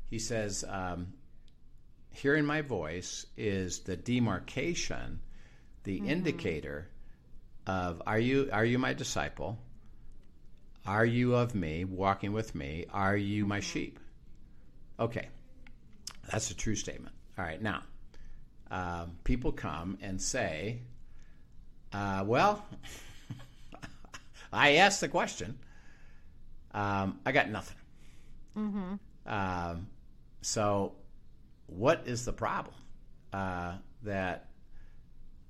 he 0.10 0.18
says, 0.18 0.66
um, 0.68 1.14
hearing 2.12 2.46
my 2.46 2.62
voice 2.62 3.26
is 3.38 3.80
the 3.80 3.96
demarcation, 3.96 5.20
the 5.84 6.00
mm-hmm. 6.00 6.10
indicator 6.10 6.90
of 7.68 8.02
are 8.06 8.20
you 8.20 8.50
are 8.52 8.66
you 8.66 8.80
my 8.80 8.94
disciple? 8.94 9.60
Are 10.86 11.06
you 11.06 11.36
of 11.36 11.54
me, 11.54 11.86
walking 11.86 12.34
with 12.34 12.56
me? 12.56 12.86
Are 12.92 13.16
you 13.16 13.46
my 13.46 13.60
mm-hmm. 13.60 13.64
sheep? 13.64 14.00
Okay, 15.00 15.30
that's 16.32 16.52
a 16.52 16.56
true 16.56 16.76
statement. 16.76 17.16
All 17.38 17.46
right, 17.46 17.62
now 17.62 17.84
um, 18.72 19.18
people 19.24 19.52
come 19.52 19.98
and 20.02 20.22
say, 20.22 20.82
uh, 21.94 22.24
"Well, 22.26 22.66
I 24.54 24.76
asked 24.76 25.02
the 25.02 25.08
question. 25.08 25.60
Um, 26.74 27.20
I 27.26 27.32
got 27.32 27.50
nothing." 27.50 27.78
Mm-hmm. 28.58 28.94
Um, 29.26 29.88
so 30.42 30.94
what 31.70 32.04
is 32.06 32.26
the 32.26 32.34
problem? 32.34 32.76
Uh, 33.32 33.74
that 34.04 34.50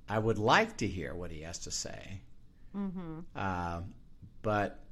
I 0.07 0.19
would 0.19 0.37
like 0.37 0.77
to 0.77 0.87
hear 0.87 1.13
what 1.13 1.31
he 1.31 1.41
has 1.41 1.59
to 1.59 1.71
say, 1.71 2.21
mm-hmm. 2.75 3.19
uh, 3.35 3.81
but 4.41 4.83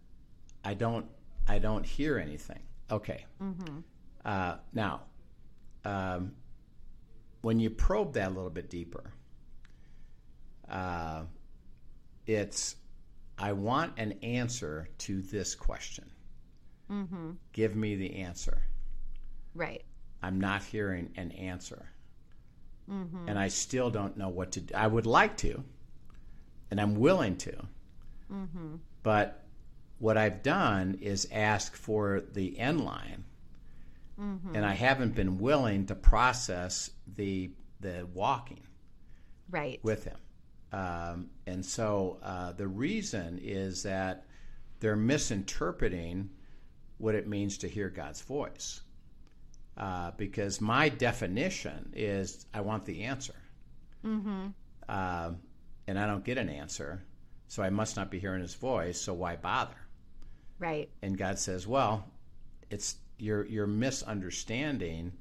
I 0.64 0.74
don't. 0.74 1.06
I 1.48 1.60
don't 1.60 1.86
hear 1.86 2.18
anything. 2.18 2.60
Okay. 2.92 3.26
Mm-hmm. 3.42 3.80
Uh, 4.26 4.56
now, 4.74 5.02
um, 5.86 6.34
when 7.42 7.60
you 7.60 7.70
probe 7.70 8.14
that 8.14 8.28
a 8.28 8.34
little 8.34 8.50
bit 8.50 8.70
deeper, 8.70 9.14
uh, 10.70 11.24
it's 12.26 12.76
I 13.38 13.54
want 13.54 13.94
an 13.98 14.14
answer 14.24 14.90
to 15.00 15.22
this 15.22 15.56
question. 15.56 16.10
Mm-hmm. 16.92 17.32
Give 17.54 17.76
me 17.76 17.96
the 17.96 18.18
answer. 18.18 18.64
Right. 19.54 19.84
I'm 20.22 20.40
not 20.40 20.64
hearing 20.64 21.12
an 21.16 21.32
answer. 21.32 21.90
Mm-hmm. 22.90 23.28
And 23.28 23.38
I 23.38 23.50
still 23.50 23.90
don't 23.90 24.18
know 24.18 24.30
what 24.30 24.54
to 24.54 24.62
do. 24.62 24.74
I 24.74 24.88
would 24.88 25.06
like 25.06 25.38
to, 25.38 25.64
and 26.72 26.80
I'm 26.80 26.96
willing 26.96 27.36
to. 27.38 27.54
Mm-hmm. 28.32 28.76
But 29.04 29.44
what 30.00 30.18
I've 30.18 30.44
done 30.44 30.98
is 31.02 31.28
ask 31.32 31.76
for 31.76 32.22
the 32.34 32.58
end 32.58 32.84
line. 32.84 33.26
Mm-hmm. 34.20 34.56
And 34.56 34.66
I 34.66 34.74
haven't 34.74 35.16
been 35.16 35.38
willing 35.38 35.86
to 35.88 35.96
process 35.96 36.90
the 37.16 37.52
the 37.80 38.08
walking 38.14 38.62
right 39.50 39.80
with 39.84 40.04
him. 40.04 40.18
Um, 40.72 41.30
and 41.46 41.64
so 41.64 42.18
uh, 42.24 42.54
the 42.54 42.68
reason 42.68 43.40
is 43.42 43.84
that 43.84 44.26
they're 44.80 44.96
misinterpreting 44.96 46.30
what 46.98 47.16
it 47.16 47.28
means 47.28 47.60
to 47.60 47.68
hear 47.68 47.90
God's 47.90 48.22
voice 48.22 48.82
uh, 49.78 50.12
because 50.18 50.60
my 50.60 50.90
definition 50.90 51.94
is 51.96 52.46
I 52.54 52.62
want 52.62 52.86
the 52.86 53.04
answer. 53.04 53.36
Mm-hmm. 54.06 54.48
Uh, 54.90 55.32
and 55.88 56.00
I 56.00 56.08
don't 56.08 56.24
get 56.24 56.38
an 56.38 56.50
answer, 56.50 57.04
so 57.48 57.64
I 57.64 57.70
must 57.70 57.96
not 57.96 58.12
be 58.12 58.20
hearing 58.20 58.42
his 58.42 58.56
voice, 58.56 59.00
so 59.00 59.14
why 59.14 59.36
bother? 59.36 59.76
Right. 60.60 60.90
And 61.02 61.18
God 61.18 61.40
says, 61.40 61.68
well, 61.68 62.06
it's 62.70 62.98
you're, 63.18 63.46
you're 63.46 63.68
misunderstanding 63.68 65.14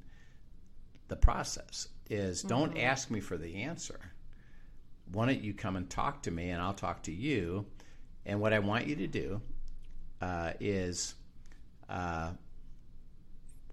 the 1.08 1.16
process 1.16 1.88
is 2.10 2.40
mm-hmm. 2.40 2.48
don't 2.48 2.78
ask 2.78 3.10
me 3.10 3.20
for 3.20 3.36
the 3.36 3.62
answer. 3.62 4.00
Why 5.12 5.26
don't 5.26 5.42
you 5.42 5.54
come 5.54 5.76
and 5.76 5.88
talk 5.88 6.22
to 6.24 6.30
me 6.30 6.50
and 6.50 6.60
I'll 6.60 6.74
talk 6.74 7.02
to 7.04 7.12
you? 7.12 7.66
And 8.24 8.40
what 8.40 8.52
I 8.52 8.58
want 8.58 8.86
you 8.86 8.96
to 8.96 9.06
do 9.06 9.40
uh, 10.20 10.52
is 10.58 11.14
uh, 11.88 12.32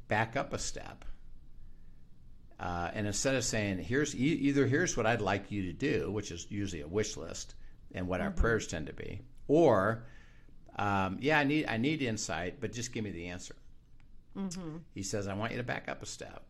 back 0.07 0.35
up 0.35 0.53
a 0.53 0.59
step. 0.59 1.05
Uh, 2.59 2.91
and 2.93 3.07
instead 3.07 3.35
of 3.35 3.43
saying, 3.43 3.79
here's 3.79 4.15
e- 4.15 4.19
either 4.19 4.65
here's 4.65 4.95
what 4.95 5.05
I'd 5.05 5.21
like 5.21 5.51
you 5.51 5.63
to 5.63 5.73
do, 5.73 6.11
which 6.11 6.31
is 6.31 6.47
usually 6.49 6.81
a 6.81 6.87
wish 6.87 7.17
list 7.17 7.55
and 7.93 8.07
what 8.07 8.21
our 8.21 8.31
prayers 8.31 8.67
tend 8.67 8.87
to 8.87 8.93
be, 8.93 9.21
or 9.47 10.05
um, 10.77 11.17
yeah, 11.19 11.39
I 11.39 11.43
need 11.43 11.65
I 11.67 11.77
need 11.77 12.01
insight, 12.01 12.59
but 12.61 12.71
just 12.71 12.93
give 12.93 13.03
me 13.03 13.11
the 13.11 13.27
answer. 13.27 13.55
He 14.93 15.03
says, 15.03 15.27
I 15.27 15.33
want 15.33 15.51
you 15.51 15.57
to 15.57 15.63
back 15.63 15.89
up 15.89 16.01
a 16.01 16.05
step 16.05 16.43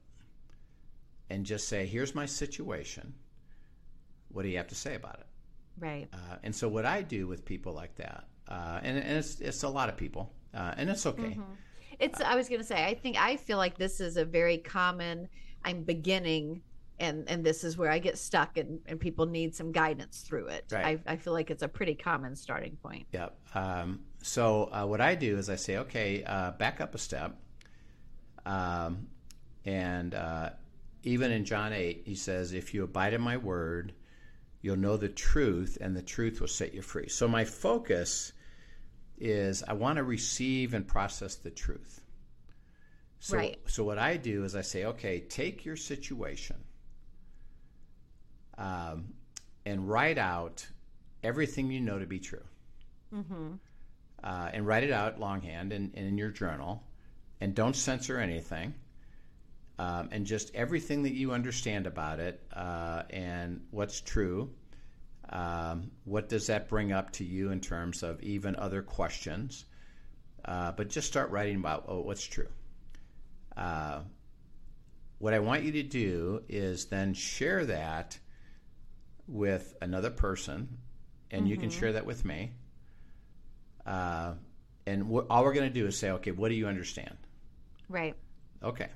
and 1.30 1.46
just 1.46 1.68
say, 1.68 1.86
here's 1.86 2.16
my 2.16 2.26
situation. 2.26 3.14
What 4.30 4.44
do 4.44 4.50
you 4.50 4.58
have 4.58 4.68
to 4.70 4.76
say 4.76 4.96
about 4.96 5.20
it? 5.20 5.26
Right. 5.80 6.08
Uh, 6.14 6.38
and 6.44 6.56
so 6.56 6.70
what 6.70 6.86
I 6.86 7.02
do 7.02 7.28
with 7.28 7.44
people 7.46 7.74
like 7.74 7.96
that, 7.96 8.26
uh, 8.48 8.80
and, 8.84 8.98
and 8.98 9.18
it's 9.18 9.40
it's 9.40 9.64
a 9.64 9.70
lot 9.70 9.90
of 9.90 9.98
people, 9.98 10.32
uh, 10.54 10.74
and 10.78 10.90
it's 10.90 11.06
okay. 11.06 11.38
It's 12.04 12.22
I 12.22 12.36
was 12.36 12.50
gonna 12.50 12.64
say, 12.64 12.86
I 12.86 12.94
think 12.94 13.18
I 13.18 13.38
feel 13.38 13.58
like 13.58 13.78
this 13.78 14.00
is 14.00 14.18
a 14.18 14.26
very 14.26 14.58
common 14.58 15.28
I'm 15.64 15.84
beginning 15.84 16.62
and 17.00 17.28
and 17.30 17.44
this 17.44 17.64
is 17.64 17.78
where 17.78 17.90
I 17.90 18.00
get 18.00 18.18
stuck 18.18 18.58
and, 18.58 18.80
and 18.86 19.00
people 19.00 19.26
need 19.26 19.56
some 19.56 19.72
guidance 19.72 20.22
through 20.22 20.48
it. 20.48 20.66
Right. 20.72 21.02
I, 21.08 21.14
I 21.14 21.16
feel 21.16 21.34
like 21.34 21.50
it's 21.50 21.64
a 21.64 21.68
pretty 21.68 21.96
common 21.96 22.36
starting 22.36 22.78
point. 22.84 23.08
Yep. 23.12 23.36
Um, 23.56 24.02
so 24.22 24.70
uh, 24.72 24.86
what 24.86 25.02
I 25.02 25.16
do 25.16 25.38
is 25.38 25.50
I 25.50 25.56
say, 25.56 25.78
okay, 25.78 26.24
uh, 26.26 26.52
back 26.52 26.82
up 26.82 26.96
a 26.96 26.98
step. 26.98 27.36
Um, 28.46 29.08
and 29.66 30.14
uh, 30.14 30.52
even 31.04 31.32
in 31.32 31.46
John 31.46 31.74
8, 31.74 32.04
he 32.06 32.16
says, 32.16 32.54
if 32.54 32.74
you 32.74 32.84
abide 32.84 33.14
in 33.14 33.22
my 33.22 33.38
word, 33.38 33.94
you'll 34.62 34.78
know 34.78 34.98
the 34.98 35.10
truth, 35.10 35.78
and 35.82 35.96
the 35.96 36.02
truth 36.02 36.42
will 36.42 36.48
set 36.48 36.74
you 36.74 36.82
free. 36.82 37.08
So 37.08 37.28
my 37.28 37.46
focus 37.46 38.34
is 39.24 39.64
I 39.64 39.74
want 39.74 39.98
to 39.98 40.04
receive 40.04 40.74
and 40.74 40.88
process 40.88 41.36
the 41.36 41.50
truth. 41.52 42.02
So, 43.20 43.38
Right. 43.38 43.58
so 43.68 43.84
what 43.86 43.98
I 43.98 44.18
do 44.18 44.44
is 44.44 44.56
I 44.56 44.62
say, 44.62 44.86
okay, 44.86 45.22
take 45.22 45.66
your 45.66 45.78
situation 45.78 46.58
um, 48.58 49.14
and 49.66 49.90
write 49.90 50.18
out 50.18 50.68
everything 51.24 51.72
you 51.72 51.80
know 51.82 52.00
to 52.00 52.06
be 52.06 52.20
true 52.20 52.44
uh, 54.24 54.50
and 54.54 54.68
write 54.68 54.84
it 54.84 54.92
out 54.92 55.20
longhand 55.20 55.72
and, 55.74 55.92
and 55.96 56.08
in 56.08 56.18
your 56.18 56.30
journal, 56.32 56.84
and 57.42 57.56
don't 57.56 57.76
censor 57.76 58.20
anything. 58.20 58.74
Um, 59.80 60.10
and 60.12 60.26
just 60.26 60.54
everything 60.54 61.04
that 61.04 61.14
you 61.14 61.32
understand 61.32 61.88
about 61.88 62.20
it 62.20 62.42
uh, 62.54 63.04
and 63.10 63.62
what's 63.72 64.02
true. 64.02 64.52
Um, 65.30 65.92
what 66.04 66.30
does 66.30 66.48
that 66.48 66.70
bring 66.70 66.92
up 66.92 67.12
to 67.14 67.24
you 67.24 67.52
in 67.52 67.60
terms 67.60 68.04
of 68.04 68.22
even 68.22 68.56
other 68.56 68.82
questions? 68.82 69.66
Uh, 70.46 70.72
but 70.74 70.90
just 70.90 71.08
start 71.08 71.32
writing 71.32 71.56
about 71.56 71.86
oh, 71.88 72.02
what's 72.02 72.24
true. 72.24 72.50
Uh, 73.56 74.02
what 75.20 75.34
I 75.34 75.40
want 75.40 75.64
you 75.64 75.72
to 75.74 75.84
do 75.84 76.44
is 76.50 76.86
then 76.86 77.14
share 77.14 77.66
that 77.66 78.20
with 79.28 79.74
another 79.82 80.10
person, 80.10 80.78
and 81.32 81.48
you 81.48 81.56
can 81.56 81.70
share 81.70 81.94
that 81.94 82.06
with 82.06 82.26
me. 82.26 82.52
Uh, 83.86 84.34
and 84.86 85.04
wh- 85.04 85.26
all 85.30 85.44
we're 85.44 85.54
going 85.54 85.68
to 85.68 85.74
do 85.74 85.88
is 85.88 85.98
say, 85.98 86.12
okay, 86.12 86.32
what 86.32 86.50
do 86.50 86.56
you 86.56 86.68
understand? 86.68 87.16
Right. 87.88 88.16
Okay. 88.62 88.90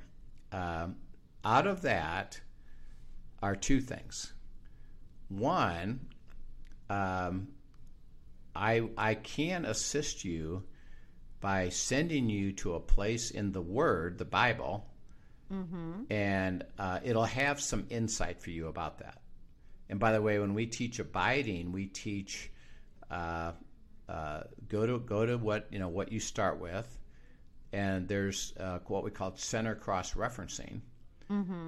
Um, 0.52 0.98
out 1.46 1.68
of 1.68 1.84
that 1.84 2.42
are 3.42 3.56
two 3.56 3.80
things. 3.80 4.34
One, 5.30 6.08
um, 6.89 7.47
I 8.56 8.89
I 8.97 9.15
can 9.15 9.65
assist 9.65 10.23
you 10.26 10.63
by 11.39 11.69
sending 11.69 12.30
you 12.30 12.52
to 12.54 12.73
a 12.73 12.80
place 12.80 13.30
in 13.32 13.52
the 13.52 13.62
Word, 13.62 14.17
the 14.17 14.26
Bible, 14.26 14.86
and 16.10 16.65
uh, 16.78 17.00
it'll 17.04 17.23
have 17.26 17.62
some 17.62 17.86
insight 17.89 18.41
for 18.41 18.50
you 18.50 18.67
about 18.67 19.00
that. 19.00 19.21
And 19.89 20.00
by 20.00 20.12
the 20.12 20.21
way, 20.21 20.39
when 20.39 20.54
we 20.54 20.65
teach 20.65 21.00
abiding, 21.00 21.71
we 21.71 21.86
teach 21.86 22.52
uh, 23.10 23.54
uh, 24.10 24.41
go 24.67 24.86
to 24.86 25.00
go 25.00 25.26
to 25.26 25.38
what 25.38 25.67
you 25.71 25.80
know 25.80 25.88
what 25.89 26.12
you 26.12 26.19
start 26.19 26.60
with, 26.60 26.97
and 27.71 28.08
there's 28.08 28.54
uh, 28.60 28.80
what 28.88 29.04
we 29.04 29.12
call 29.12 29.36
center 29.38 29.76
cross 29.76 30.13
referencing. 30.15 30.82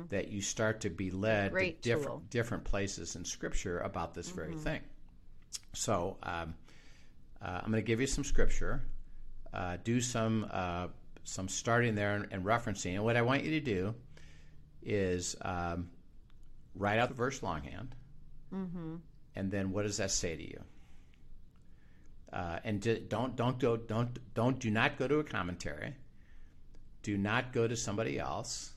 That 0.10 0.29
you 0.29 0.41
start 0.41 0.82
to 0.82 0.89
be 0.89 1.12
led 1.12 1.51
Great 1.51 1.82
to 1.84 1.89
tool. 1.89 1.99
different 1.99 2.29
different 2.29 2.63
places 2.63 3.15
in 3.17 3.25
Scripture 3.25 3.79
about 3.79 4.13
this 4.13 4.29
very 4.29 4.55
thing. 4.55 4.82
So 5.74 6.18
um, 6.24 6.56
uh, 7.42 7.62
I'm 7.64 7.72
going 7.72 7.84
to 7.84 7.88
give 7.88 8.02
you 8.02 8.08
some 8.08 8.24
Scripture, 8.24 8.82
uh, 9.54 9.78
do 9.84 10.02
some 10.02 10.48
uh, 10.52 10.88
some 11.24 11.48
starting 11.48 11.96
there 11.96 12.16
and, 12.16 12.28
and 12.32 12.44
referencing. 12.44 12.96
And 12.96 13.04
what 13.04 13.16
I 13.16 13.22
want 13.22 13.44
you 13.44 13.52
to 13.52 13.60
do 13.60 13.96
is 14.82 15.36
um, 15.42 15.90
write 16.76 17.00
out 17.00 17.10
the 17.10 17.16
verse 17.16 17.42
longhand, 17.44 17.96
and 19.36 19.52
then 19.52 19.72
what 19.72 19.84
does 19.84 19.98
that 19.98 20.12
say 20.12 20.36
to 20.36 20.44
you? 20.44 20.62
Uh, 22.34 22.60
and 22.64 22.82
di- 22.82 23.00
don't 23.00 23.36
don't 23.36 23.60
go 23.60 23.78
don't 23.78 24.18
don't 24.34 24.60
do 24.60 24.70
not 24.70 24.98
go 24.98 25.08
to 25.08 25.20
a 25.20 25.24
commentary. 25.24 25.96
Do 27.04 27.18
not 27.18 27.54
go 27.54 27.68
to 27.68 27.76
somebody 27.76 28.20
else. 28.20 28.74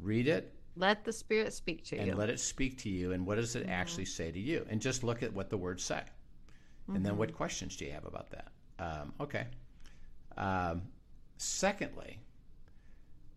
Read 0.00 0.26
it 0.28 0.54
Let 0.80 1.04
the 1.04 1.12
spirit 1.12 1.52
speak 1.52 1.84
to 1.84 1.96
and 1.96 2.06
you. 2.06 2.12
And 2.12 2.18
let 2.18 2.30
it 2.30 2.40
speak 2.40 2.78
to 2.78 2.88
you. 2.88 3.12
And 3.12 3.26
what 3.26 3.34
does 3.36 3.54
it 3.54 3.68
actually 3.68 4.06
say 4.06 4.32
to 4.32 4.40
you? 4.40 4.66
And 4.70 4.80
just 4.80 5.04
look 5.04 5.22
at 5.22 5.32
what 5.32 5.50
the 5.50 5.58
words 5.58 5.84
say. 5.84 6.02
And 6.88 7.06
then 7.06 7.16
what 7.16 7.32
questions 7.34 7.76
do 7.76 7.84
you 7.84 7.92
have 7.92 8.04
about 8.06 8.30
that? 8.30 8.48
Um, 8.80 9.12
okay. 9.20 9.46
Um, 10.36 10.82
secondly, 11.36 12.18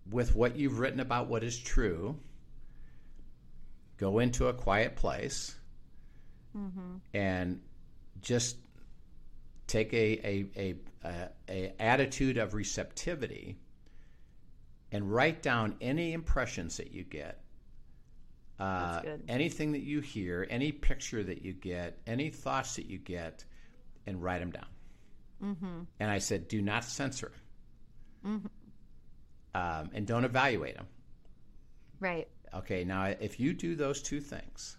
with 0.10 0.36
what 0.36 0.56
you've 0.56 0.80
written 0.80 1.02
about 1.02 1.28
what 1.28 1.44
is 1.44 1.60
true, 1.60 2.18
go 3.98 4.20
into 4.20 4.48
a 4.48 4.54
quiet 4.54 4.96
place 4.96 5.56
and 7.14 7.62
just 8.22 8.58
take 9.68 9.94
a, 9.94 10.20
a, 10.26 10.46
a, 10.56 10.76
a, 11.06 11.30
a 11.50 11.82
attitude 11.82 12.38
of 12.38 12.54
receptivity 12.54 13.58
and 14.94 15.12
write 15.14 15.42
down 15.42 15.76
any 15.82 16.14
impressions 16.14 16.78
that 16.78 16.94
you 16.94 17.04
get 17.04 17.44
uh, 18.60 19.02
anything 19.28 19.72
that 19.74 19.82
you 19.82 20.00
hear, 20.00 20.48
any 20.50 20.72
picture 20.72 21.24
that 21.24 21.42
you 21.44 21.54
get, 21.54 21.98
any 22.08 22.30
thoughts 22.30 22.76
that 22.76 22.86
you 22.86 22.98
get, 22.98 23.44
and 24.06 24.22
write 24.24 24.40
them 24.40 24.52
down. 24.52 24.68
Mm-hmm. 25.44 25.82
And 26.00 26.12
I 26.12 26.20
said, 26.20 26.48
do 26.48 26.62
not 26.62 26.86
censor 26.86 27.32
them. 28.24 28.50
Um, 29.56 29.90
and 29.94 30.08
don't 30.08 30.24
evaluate 30.24 30.76
them. 30.76 30.88
right. 32.00 32.28
Okay, 32.54 32.84
now 32.84 33.06
if 33.06 33.40
you 33.40 33.52
do 33.54 33.76
those 33.76 34.02
two 34.02 34.22
things, 34.22 34.78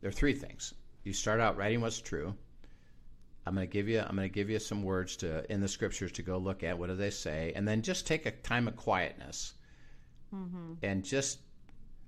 there 0.00 0.08
are 0.08 0.12
three 0.12 0.34
things. 0.34 0.72
You 1.02 1.12
start 1.12 1.40
out 1.40 1.56
writing 1.56 1.80
what's 1.80 2.00
true. 2.00 2.34
I'm 3.46 3.54
going 3.54 3.66
to 3.66 3.72
give 3.72 3.88
you 3.88 4.00
I'm 4.00 4.16
going 4.16 4.28
to 4.28 4.34
give 4.34 4.50
you 4.50 4.58
some 4.58 4.82
words 4.82 5.16
to 5.18 5.50
in 5.52 5.60
the 5.60 5.68
scriptures 5.68 6.10
to 6.12 6.22
go 6.22 6.36
look 6.36 6.64
at. 6.64 6.76
What 6.78 6.88
do 6.88 6.96
they 6.96 7.10
say? 7.10 7.52
And 7.54 7.66
then 7.66 7.80
just 7.82 8.06
take 8.06 8.26
a 8.26 8.32
time 8.32 8.66
of 8.68 8.76
quietness 8.76 9.54
and 10.82 11.04
just 11.04 11.38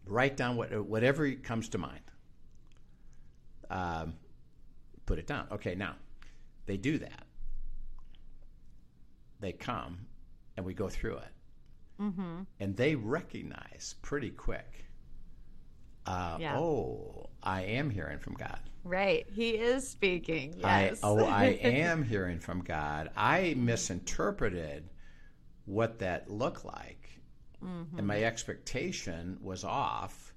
write 0.05 0.37
down 0.37 0.57
what 0.57 0.73
whatever 0.87 1.31
comes 1.33 1.69
to 1.71 1.79
mind. 1.79 2.01
Um, 3.71 4.15
put 5.07 5.19
it 5.19 5.27
down. 5.27 5.47
Okay, 5.53 5.75
now 5.75 5.95
they 6.67 6.77
do 6.77 6.99
that. 6.99 7.25
They 9.41 9.53
come, 9.53 10.07
and 10.57 10.67
we 10.67 10.75
go 10.75 10.89
through 10.89 11.19
it 11.19 11.33
and 12.61 12.77
they 12.77 12.95
recognize 12.97 13.95
pretty 14.03 14.31
quick. 14.31 14.85
Uh, 16.07 16.37
Yeah. 16.41 16.57
Oh, 16.59 17.31
I 17.43 17.63
am 17.63 17.91
hearing 17.91 18.19
from 18.19 18.35
God. 18.35 18.59
Right. 18.89 19.27
He 19.31 19.51
is 19.51 19.87
speaking. 19.87 20.55
Yes. 20.57 21.01
I, 21.03 21.07
oh, 21.07 21.25
I 21.25 21.45
am 21.63 22.03
hearing 22.03 22.41
from 22.41 22.63
God. 22.63 23.11
I 23.15 23.55
misinterpreted 23.55 24.89
what 25.67 25.99
that 25.99 26.31
looked 26.31 26.65
like, 26.65 27.11
and 27.61 28.07
my 28.07 28.17
mm-hmm. 28.17 28.25
expectation 28.25 29.37
was 29.43 29.63
off. 29.63 30.33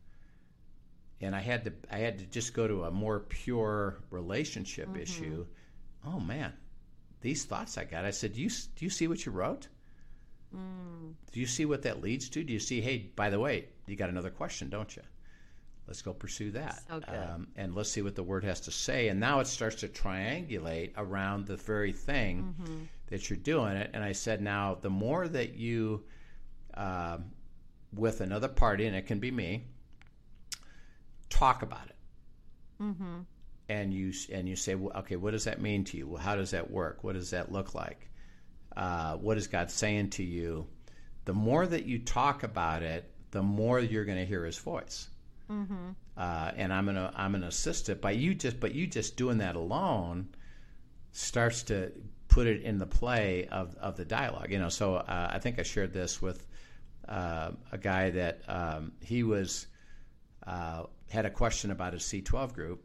And 1.22 1.34
I 1.34 1.40
had 1.40 1.64
to, 1.64 1.74
I 1.90 2.00
had 2.00 2.20
to 2.20 2.26
just 2.26 2.54
go 2.54 2.68
to 2.68 2.84
a 2.84 2.92
more 2.92 3.22
pure 3.22 4.00
relationship 4.10 4.90
mm-hmm. 4.90 5.02
issue. 5.02 5.46
Oh 6.06 6.20
man, 6.20 6.52
these 7.22 7.46
thoughts 7.46 7.78
I 7.78 7.86
got. 7.86 8.04
I 8.04 8.12
said, 8.12 8.34
do 8.34 8.42
you 8.42 8.50
do 8.50 8.86
you 8.86 8.90
see 8.90 9.08
what 9.08 9.26
you 9.26 9.32
wrote? 9.32 9.70
Mm. 10.54 11.14
Do 11.32 11.40
you 11.40 11.46
see 11.46 11.66
what 11.66 11.84
that 11.84 12.02
leads 12.02 12.28
to? 12.30 12.44
Do 12.44 12.52
you 12.52 12.60
see? 12.60 12.82
Hey, 12.82 13.12
by 13.16 13.30
the 13.30 13.40
way, 13.40 13.70
you 13.88 13.96
got 13.96 14.10
another 14.10 14.32
question, 14.32 14.70
don't 14.70 14.94
you? 14.94 15.04
Let's 15.92 16.02
go 16.02 16.14
pursue 16.14 16.52
that. 16.52 16.82
So. 16.88 17.02
Um, 17.10 17.48
and 17.58 17.76
let's 17.76 17.92
see 17.92 18.02
what 18.02 18.16
the 18.16 18.24
word 18.24 18.46
has 18.46 18.62
to 18.62 18.72
say. 18.72 19.10
And 19.10 19.20
now 19.20 19.42
it 19.42 19.48
starts 19.48 19.76
to 19.82 19.90
triangulate 19.90 20.92
around 20.96 21.48
the 21.48 21.58
very 21.58 21.92
thing 21.92 22.56
Mm-hmm. 22.62 22.84
that 23.08 23.30
you're 23.30 23.36
doing 23.36 23.76
it. 23.76 23.92
And 23.94 24.02
I 24.02 24.14
said, 24.14 24.42
now 24.42 24.78
the 24.80 24.90
more 24.90 25.28
that 25.28 25.56
you, 25.56 26.06
um, 26.76 27.26
with 27.94 28.22
another 28.22 28.48
party, 28.48 28.86
and 28.86 28.96
it 28.96 29.06
can 29.06 29.20
be 29.20 29.32
me, 29.32 29.66
talk 31.30 31.62
about 31.62 31.88
it. 31.88 31.96
And 33.68 33.94
you 33.94 34.14
and 34.32 34.48
you 34.48 34.56
say, 34.56 34.76
well, 34.76 34.98
okay, 35.00 35.18
what 35.18 35.32
does 35.32 35.44
that 35.44 35.62
mean 35.62 35.84
to 35.86 35.98
you? 35.98 36.08
Well, 36.08 36.22
how 36.22 36.38
does 36.38 36.52
that 36.52 36.72
work? 36.72 37.04
What 37.04 37.16
does 37.16 37.32
that 37.32 37.52
look 37.52 37.76
like? 37.76 38.10
Uh, 38.78 39.18
what 39.18 39.38
is 39.38 39.48
God 39.48 39.70
saying 39.70 40.12
to 40.12 40.24
you? 40.24 40.68
the 41.26 41.34
more 41.34 41.68
that 41.68 41.86
you 41.86 42.00
talk 42.00 42.44
about 42.44 42.82
it, 42.82 43.10
the 43.32 43.44
more 43.44 43.80
you're 43.80 44.06
going 44.06 44.18
to 44.18 44.26
hear 44.26 44.46
His 44.46 44.58
voice. 44.58 45.08
Mm-hmm. 45.52 45.90
Uh, 46.16 46.52
and 46.56 46.74
I'm 46.74 46.86
gonna 46.86 47.12
I'm 47.16 47.34
gonna 47.34 47.48
assist 47.48 47.90
it 47.90 48.02
by 48.02 48.12
you 48.12 48.34
just 48.34 48.60
but 48.60 48.74
you 48.74 48.88
just 48.88 49.18
doing 49.18 49.40
that 49.40 49.56
alone 49.56 50.30
starts 51.12 51.64
to 51.64 51.92
put 52.30 52.48
it 52.48 52.62
in 52.62 52.78
the 52.78 52.86
play 52.86 53.48
of, 53.52 53.76
of 53.76 53.98
the 53.98 54.06
dialogue. 54.06 54.52
You 54.52 54.60
know, 54.60 54.70
so 54.70 54.96
uh, 54.96 55.30
I 55.32 55.40
think 55.40 55.60
I 55.60 55.64
shared 55.64 55.94
this 55.94 56.22
with 56.22 56.48
uh, 57.08 57.52
a 57.72 57.78
guy 57.78 58.12
that 58.12 58.42
um, 58.48 58.94
he 59.02 59.24
was 59.24 59.68
uh, 60.48 60.84
had 61.10 61.26
a 61.26 61.30
question 61.30 61.72
about 61.72 61.94
his 61.94 62.04
C12 62.04 62.54
group 62.54 62.84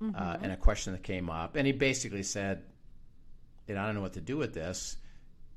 uh, 0.00 0.04
mm-hmm. 0.04 0.44
and 0.44 0.52
a 0.52 0.56
question 0.56 0.92
that 0.92 1.02
came 1.02 1.30
up, 1.30 1.56
and 1.56 1.66
he 1.66 1.72
basically 1.72 2.22
said, 2.22 2.64
"I 3.68 3.72
don't 3.72 3.94
know 3.94 4.02
what 4.02 4.12
to 4.14 4.20
do 4.20 4.36
with 4.36 4.52
this." 4.52 4.98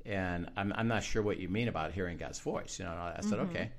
And 0.06 0.50
I'm, 0.56 0.72
I'm 0.74 0.88
not 0.88 1.02
sure 1.02 1.22
what 1.22 1.38
you 1.38 1.50
mean 1.50 1.68
about 1.68 1.92
hearing 1.92 2.16
God's 2.16 2.38
voice. 2.38 2.78
You 2.78 2.86
know, 2.86 2.92
I 2.92 3.20
said, 3.20 3.38
mm-hmm. 3.38 3.50
okay. 3.50 3.70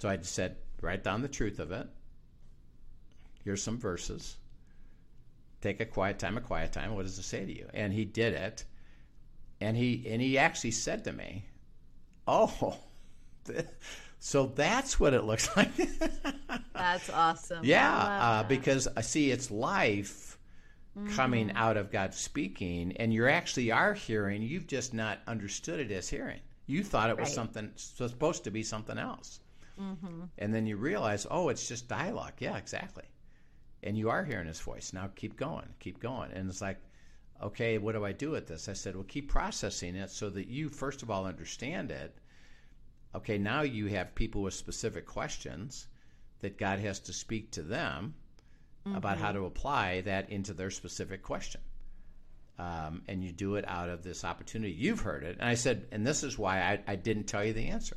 So 0.00 0.08
I 0.08 0.16
just 0.16 0.34
said, 0.34 0.56
write 0.82 1.04
down 1.04 1.22
the 1.22 1.28
truth 1.28 1.58
of 1.58 1.72
it. 1.72 1.86
Here's 3.44 3.62
some 3.62 3.78
verses. 3.78 4.36
Take 5.60 5.80
a 5.80 5.86
quiet 5.86 6.18
time, 6.18 6.36
a 6.36 6.40
quiet 6.40 6.72
time. 6.72 6.94
What 6.94 7.02
does 7.02 7.18
it 7.18 7.22
say 7.22 7.44
to 7.44 7.56
you? 7.56 7.68
And 7.72 7.92
he 7.92 8.04
did 8.04 8.34
it. 8.34 8.64
And 9.60 9.76
he 9.76 10.04
and 10.08 10.20
he 10.20 10.38
actually 10.38 10.72
said 10.72 11.04
to 11.04 11.12
me, 11.12 11.44
"Oh, 12.26 12.78
so 14.18 14.46
that's 14.46 14.98
what 14.98 15.14
it 15.14 15.22
looks 15.22 15.48
like." 15.56 15.70
that's 16.74 17.08
awesome. 17.08 17.64
Yeah, 17.64 17.96
uh, 17.96 18.42
because 18.42 18.88
I 18.88 19.00
uh, 19.00 19.02
see 19.02 19.30
it's 19.30 19.52
life 19.52 20.36
mm-hmm. 20.98 21.14
coming 21.14 21.52
out 21.52 21.76
of 21.76 21.92
God 21.92 22.12
speaking, 22.12 22.96
and 22.96 23.14
you 23.14 23.28
actually 23.28 23.70
are 23.70 23.94
hearing. 23.94 24.42
You've 24.42 24.66
just 24.66 24.92
not 24.92 25.20
understood 25.28 25.78
it 25.78 25.92
as 25.92 26.08
hearing. 26.08 26.40
You 26.66 26.82
thought 26.82 27.10
it 27.10 27.16
was 27.16 27.28
right. 27.28 27.34
something 27.34 27.70
supposed 27.76 28.44
to 28.44 28.50
be 28.50 28.64
something 28.64 28.98
else. 28.98 29.38
Mm-hmm. 29.80 30.24
And 30.38 30.54
then 30.54 30.66
you 30.66 30.76
realize, 30.76 31.26
oh, 31.30 31.48
it's 31.48 31.68
just 31.68 31.88
dialogue. 31.88 32.34
Yeah, 32.38 32.56
exactly. 32.56 33.04
And 33.82 33.96
you 33.96 34.10
are 34.10 34.24
hearing 34.24 34.46
his 34.46 34.60
voice. 34.60 34.92
Now 34.92 35.10
keep 35.14 35.36
going, 35.36 35.68
keep 35.80 36.00
going. 36.00 36.30
And 36.32 36.48
it's 36.48 36.60
like, 36.60 36.78
okay, 37.42 37.78
what 37.78 37.94
do 37.94 38.04
I 38.04 38.12
do 38.12 38.30
with 38.30 38.46
this? 38.46 38.68
I 38.68 38.74
said, 38.74 38.94
well, 38.94 39.04
keep 39.04 39.28
processing 39.28 39.96
it 39.96 40.10
so 40.10 40.30
that 40.30 40.48
you, 40.48 40.68
first 40.68 41.02
of 41.02 41.10
all, 41.10 41.26
understand 41.26 41.90
it. 41.90 42.16
Okay, 43.14 43.38
now 43.38 43.62
you 43.62 43.86
have 43.86 44.14
people 44.14 44.42
with 44.42 44.54
specific 44.54 45.06
questions 45.06 45.86
that 46.40 46.58
God 46.58 46.78
has 46.78 47.00
to 47.00 47.12
speak 47.12 47.52
to 47.52 47.62
them 47.62 48.14
mm-hmm. 48.86 48.96
about 48.96 49.18
how 49.18 49.28
mm-hmm. 49.28 49.38
to 49.38 49.46
apply 49.46 50.00
that 50.02 50.30
into 50.30 50.54
their 50.54 50.70
specific 50.70 51.22
question. 51.22 51.60
Um, 52.58 53.02
and 53.08 53.24
you 53.24 53.32
do 53.32 53.56
it 53.56 53.64
out 53.66 53.88
of 53.88 54.04
this 54.04 54.24
opportunity. 54.24 54.72
You've 54.72 55.00
heard 55.00 55.24
it. 55.24 55.38
And 55.40 55.48
I 55.48 55.54
said, 55.54 55.88
and 55.90 56.06
this 56.06 56.22
is 56.22 56.38
why 56.38 56.60
I, 56.60 56.80
I 56.86 56.96
didn't 56.96 57.24
tell 57.24 57.44
you 57.44 57.52
the 57.52 57.68
answer. 57.68 57.96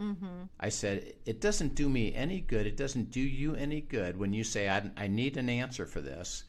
Mm-hmm. 0.00 0.44
I 0.58 0.68
said, 0.68 1.14
it 1.26 1.40
doesn't 1.40 1.74
do 1.74 1.88
me 1.88 2.14
any 2.14 2.40
good. 2.40 2.66
It 2.66 2.76
doesn't 2.76 3.10
do 3.10 3.20
you 3.20 3.54
any 3.54 3.80
good 3.80 4.16
when 4.16 4.32
you 4.32 4.44
say, 4.44 4.68
I, 4.68 4.90
I 4.96 5.06
need 5.06 5.36
an 5.36 5.48
answer 5.48 5.86
for 5.86 6.00
this. 6.00 6.44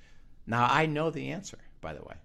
Now, 0.47 0.67
I 0.69 0.85
know 0.85 1.09
the 1.09 1.31
answer, 1.31 1.57
by 1.81 1.93
the 1.93 2.01
way. 2.03 2.15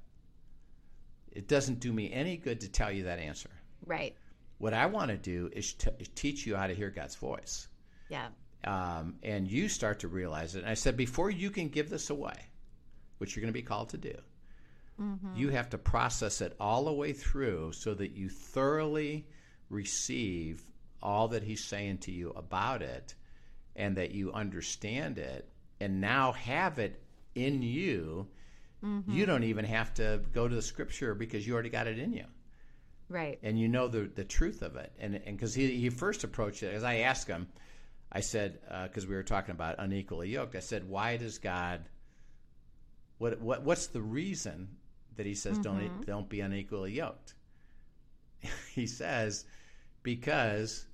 It 1.31 1.47
doesn't 1.47 1.81
do 1.81 1.93
me 1.93 2.13
any 2.13 2.37
good 2.37 2.61
to 2.61 2.69
tell 2.69 2.91
you 2.91 3.05
that 3.05 3.19
answer. 3.19 3.51
Right. 3.85 4.17
What 4.59 4.75
I 4.75 4.87
want 4.87 5.11
to 5.11 5.17
do 5.17 5.51
is 5.53 5.75
t- 5.75 5.91
teach 6.15 6.47
you 6.47 6.57
how 6.57 6.67
to 6.67 6.75
hear 6.75 6.91
God's 6.91 7.15
voice. 7.15 7.69
Yeah. 8.09 8.29
Um, 8.65 9.17
and 9.23 9.49
you 9.49 9.69
start 9.69 10.01
to 10.01 10.09
realize 10.09 10.57
it. 10.57 10.61
And 10.61 10.69
I 10.69 10.75
said, 10.75 10.97
before 10.97 11.31
you 11.31 11.51
can 11.51 11.69
give 11.69 11.91
this 11.91 12.11
away, 12.11 12.35
which 13.19 13.37
you're 13.37 13.43
going 13.43 13.53
to 13.53 13.59
be 13.59 13.63
called 13.63 13.91
to 13.91 13.99
do, 13.99 14.15
mm-hmm. 15.01 15.37
you 15.37 15.51
have 15.51 15.71
to 15.71 15.79
process 15.79 16.41
it 16.41 16.57
all 16.59 16.87
the 16.87 16.93
way 16.93 17.13
through 17.13 17.73
so 17.73 17.95
that 17.95 18.17
you 18.17 18.29
thoroughly 18.29 19.29
receive 19.71 20.65
all 21.03 21.29
that 21.29 21.43
he's 21.43 21.65
saying 21.65 21.99
to 21.99 22.11
you 22.11 22.31
about 22.31 22.83
it 22.83 23.15
and 23.77 23.97
that 23.97 24.11
you 24.11 24.33
understand 24.33 25.19
it 25.19 25.49
and 25.81 26.01
now 26.01 26.33
have 26.33 26.79
it 26.79 27.01
in 27.35 27.63
you 27.63 28.27
mm-hmm. 28.85 29.11
you 29.11 29.27
don't 29.27 29.45
even 29.45 29.65
have 29.65 29.95
to 29.95 30.21
go 30.33 30.49
to 30.49 30.55
the 30.55 30.63
scripture 30.63 31.15
because 31.15 31.47
you 31.47 31.55
already 31.55 31.69
got 31.69 31.87
it 31.87 31.99
in 31.99 32.13
you 32.13 32.25
right 33.09 33.39
and 33.43 33.59
you 33.59 33.69
know 33.69 33.89
the 33.89 34.11
the 34.15 34.25
truth 34.25 34.63
of 34.63 34.77
it 34.77 34.93
and 34.99 35.15
and 35.15 35.37
because 35.37 35.55
he, 35.55 35.77
he 35.77 35.89
first 35.89 36.25
approached 36.25 36.63
it 36.63 36.75
as 36.75 36.85
i 36.85 36.97
asked 36.97 37.29
him 37.29 37.47
i 38.13 38.21
said 38.21 38.59
because 38.85 39.05
uh, 39.05 39.09
we 39.09 39.15
were 39.15 39.23
talking 39.23 39.53
about 39.53 39.77
unequally 39.79 40.29
yoked 40.29 40.57
i 40.57 40.61
said 40.61 40.89
why 40.89 41.17
does 41.17 41.39
god 41.39 41.89
what 43.19 43.41
what 43.41 43.63
what's 43.63 43.87
the 43.87 44.03
reason 44.03 44.69
that 45.17 45.27
he 45.27 45.35
says 45.35 45.59
mm-hmm. 45.59 45.79
don't 45.79 46.07
don't 46.07 46.29
be 46.29 46.41
unequally 46.41 46.93
yoked 46.93 47.35
he 48.75 48.87
says 48.87 49.45
because 50.03 50.87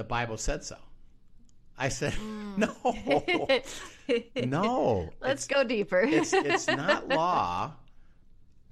the 0.00 0.04
Bible 0.04 0.38
said 0.38 0.64
so. 0.64 0.78
I 1.76 1.90
said, 1.90 2.14
mm. 2.14 2.56
no, 4.34 4.46
no. 4.46 5.10
Let's 5.20 5.46
go 5.46 5.62
deeper. 5.62 6.00
it's, 6.00 6.32
it's 6.32 6.66
not 6.68 7.08
law. 7.08 7.72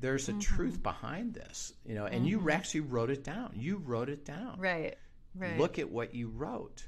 There's 0.01 0.31
a 0.31 0.33
mm-hmm. 0.33 0.41
truth 0.41 0.83
behind 0.83 1.35
this, 1.35 1.75
you 1.85 1.95
know, 1.95 2.07
and 2.07 2.25
mm-hmm. 2.25 2.45
you 2.45 2.51
actually 2.51 2.81
wrote 2.81 3.11
it 3.11 3.25
down. 3.25 3.53
You 3.55 3.77
wrote 3.77 4.09
it 4.09 4.25
down. 4.25 4.59
Right, 4.59 4.97
right. 5.35 5.59
Look 5.59 5.79
at 5.79 5.91
what 5.91 6.15
you 6.15 6.29
wrote. 6.29 6.87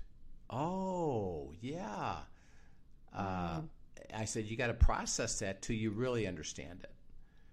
Oh, 0.49 1.53
yeah. 1.61 2.17
Uh, 3.15 3.59
mm-hmm. 3.59 3.67
I 4.15 4.25
said, 4.25 4.47
you 4.47 4.57
got 4.57 4.69
to 4.69 4.75
process 4.75 5.41
that 5.41 5.61
till 5.61 5.77
you 5.77 5.91
really 5.91 6.27
understand 6.27 6.81
it. 6.83 6.93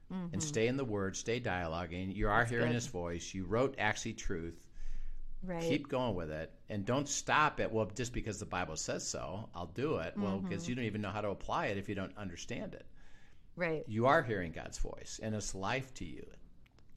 And 0.09 0.31
mm-hmm. 0.31 0.39
stay 0.39 0.67
in 0.67 0.77
the 0.77 0.85
word, 0.85 1.17
stay 1.17 1.41
dialoguing. 1.41 2.15
You 2.15 2.29
are 2.29 2.39
That's 2.39 2.51
hearing 2.51 2.67
good. 2.67 2.75
his 2.75 2.87
voice. 2.87 3.33
You 3.33 3.43
wrote 3.43 3.75
actually 3.77 4.13
truth 4.13 4.66
Right. 5.43 5.61
Keep 5.61 5.87
going 5.87 6.15
with 6.15 6.31
it 6.31 6.51
and 6.69 6.85
don't 6.85 7.07
stop 7.07 7.59
it. 7.59 7.71
Well, 7.71 7.89
just 7.95 8.11
because 8.11 8.39
the 8.39 8.45
Bible 8.45 8.75
says 8.75 9.07
so, 9.07 9.49
I'll 9.55 9.67
do 9.67 9.97
it. 9.97 10.11
Mm-hmm. 10.11 10.23
Well, 10.23 10.39
because 10.39 10.67
you 10.67 10.75
don't 10.75 10.85
even 10.85 11.01
know 11.01 11.11
how 11.11 11.21
to 11.21 11.29
apply 11.29 11.67
it 11.67 11.77
if 11.77 11.87
you 11.87 11.95
don't 11.95 12.17
understand 12.17 12.73
it. 12.73 12.85
Right. 13.55 13.83
You 13.87 14.07
are 14.07 14.21
hearing 14.23 14.51
God's 14.51 14.77
voice 14.77 15.19
and 15.21 15.33
it's 15.33 15.55
life 15.55 15.93
to 15.95 16.05
you, 16.05 16.25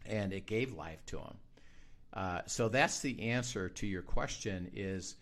and 0.07 0.33
it 0.33 0.47
gave 0.47 0.73
life 0.73 1.05
to 1.07 1.19
him. 1.19 1.37
Uh, 2.13 2.41
so 2.47 2.69
that's 2.69 3.01
the 3.01 3.31
answer 3.31 3.69
to 3.69 3.87
your 3.87 4.03
question 4.03 4.71
is 4.75 5.17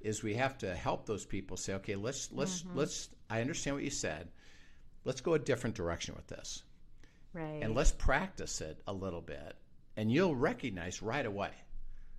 is 0.00 0.22
we 0.22 0.34
have 0.34 0.56
to 0.58 0.74
help 0.74 1.06
those 1.06 1.24
people 1.24 1.56
say 1.56 1.74
okay 1.74 1.96
let's 1.96 2.30
let's 2.30 2.62
mm-hmm. 2.62 2.78
let's 2.78 3.08
i 3.28 3.40
understand 3.40 3.74
what 3.74 3.82
you 3.82 3.90
said 3.90 4.28
let's 5.04 5.20
go 5.20 5.34
a 5.34 5.38
different 5.38 5.74
direction 5.74 6.14
with 6.14 6.28
this 6.28 6.62
right 7.32 7.58
and 7.60 7.74
let's 7.74 7.90
practice 7.90 8.60
it 8.60 8.80
a 8.86 8.92
little 8.92 9.20
bit 9.20 9.56
and 9.96 10.12
you'll 10.12 10.36
recognize 10.36 11.02
right 11.02 11.26
away 11.26 11.50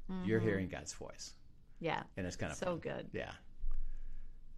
mm-hmm. 0.09 0.25
you're 0.25 0.39
hearing 0.39 0.67
God's 0.67 0.93
voice. 0.93 1.33
Yeah. 1.79 2.03
And 2.17 2.27
it's 2.27 2.35
kind 2.35 2.51
of 2.51 2.57
so 2.57 2.65
fun. 2.65 2.79
good. 2.79 3.09
Yeah. 3.13 3.31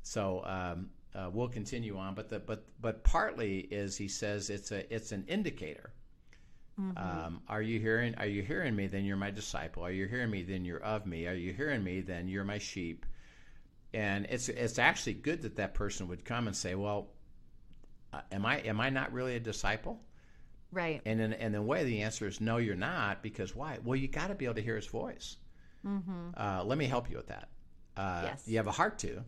So 0.04 0.44
um, 0.46 0.90
uh, 1.14 1.30
we'll 1.32 1.50
continue 1.50 1.98
on, 1.98 2.16
but 2.16 2.30
the 2.30 2.40
but 2.40 2.66
but 2.80 3.04
partly 3.04 3.60
is 3.60 3.98
he 3.98 4.08
says 4.08 4.50
it's 4.50 4.72
a 4.72 4.94
it's 4.94 5.12
an 5.12 5.26
indicator. 5.28 5.94
Mm-hmm. 6.80 6.98
Um, 6.98 7.42
are 7.48 7.62
you 7.62 7.80
hearing? 7.80 8.16
Are 8.16 8.26
you 8.26 8.42
hearing 8.42 8.76
me? 8.76 8.88
Then 8.88 9.06
you're 9.06 9.18
my 9.18 9.32
disciple. 9.32 9.84
Are 9.84 9.92
you 9.92 10.08
hearing 10.08 10.32
me? 10.32 10.44
Then 10.44 10.66
you're 10.66 10.82
of 10.82 11.06
me. 11.06 11.28
Are 11.28 11.34
you 11.34 11.54
hearing 11.54 11.84
me? 11.84 12.02
Then 12.02 12.28
you're 12.28 12.44
my 12.44 12.58
sheep. 12.58 13.06
And 13.94 14.26
it's 14.30 14.50
it's 14.50 14.80
actually 14.80 15.14
good 15.14 15.42
that 15.42 15.58
that 15.58 15.74
person 15.74 16.08
would 16.08 16.24
come 16.24 16.48
and 16.48 16.56
say, 16.56 16.76
"Well, 16.76 17.10
uh, 18.14 18.22
am 18.32 18.46
I 18.46 18.60
am 18.60 18.80
I 18.80 18.90
not 18.90 19.12
really 19.12 19.36
a 19.36 19.40
disciple?" 19.40 20.02
Right. 20.72 21.02
And 21.06 21.20
in, 21.20 21.34
and 21.34 21.54
the 21.54 21.62
way 21.62 21.84
the 21.84 22.02
answer 22.02 22.26
is 22.26 22.40
no, 22.40 22.56
you're 22.56 22.76
not. 22.76 23.22
Because 23.22 23.54
why? 23.54 23.80
Well, 23.84 23.98
you 23.98 24.08
got 24.08 24.28
to 24.28 24.36
be 24.36 24.46
able 24.46 24.56
to 24.56 24.62
hear 24.62 24.78
his 24.78 24.88
voice. 24.88 25.36
Mm-hmm. 25.86 26.30
Uh, 26.36 26.63
let 26.63 26.78
me 26.78 26.86
help 26.86 27.10
you 27.10 27.17
with 27.17 27.28
that. 27.28 27.50
Uh, 27.98 28.22
yes. 28.26 28.44
You 28.48 28.58
have 28.58 28.67
a 28.67 28.72
heart 28.72 28.98
to, 29.00 29.24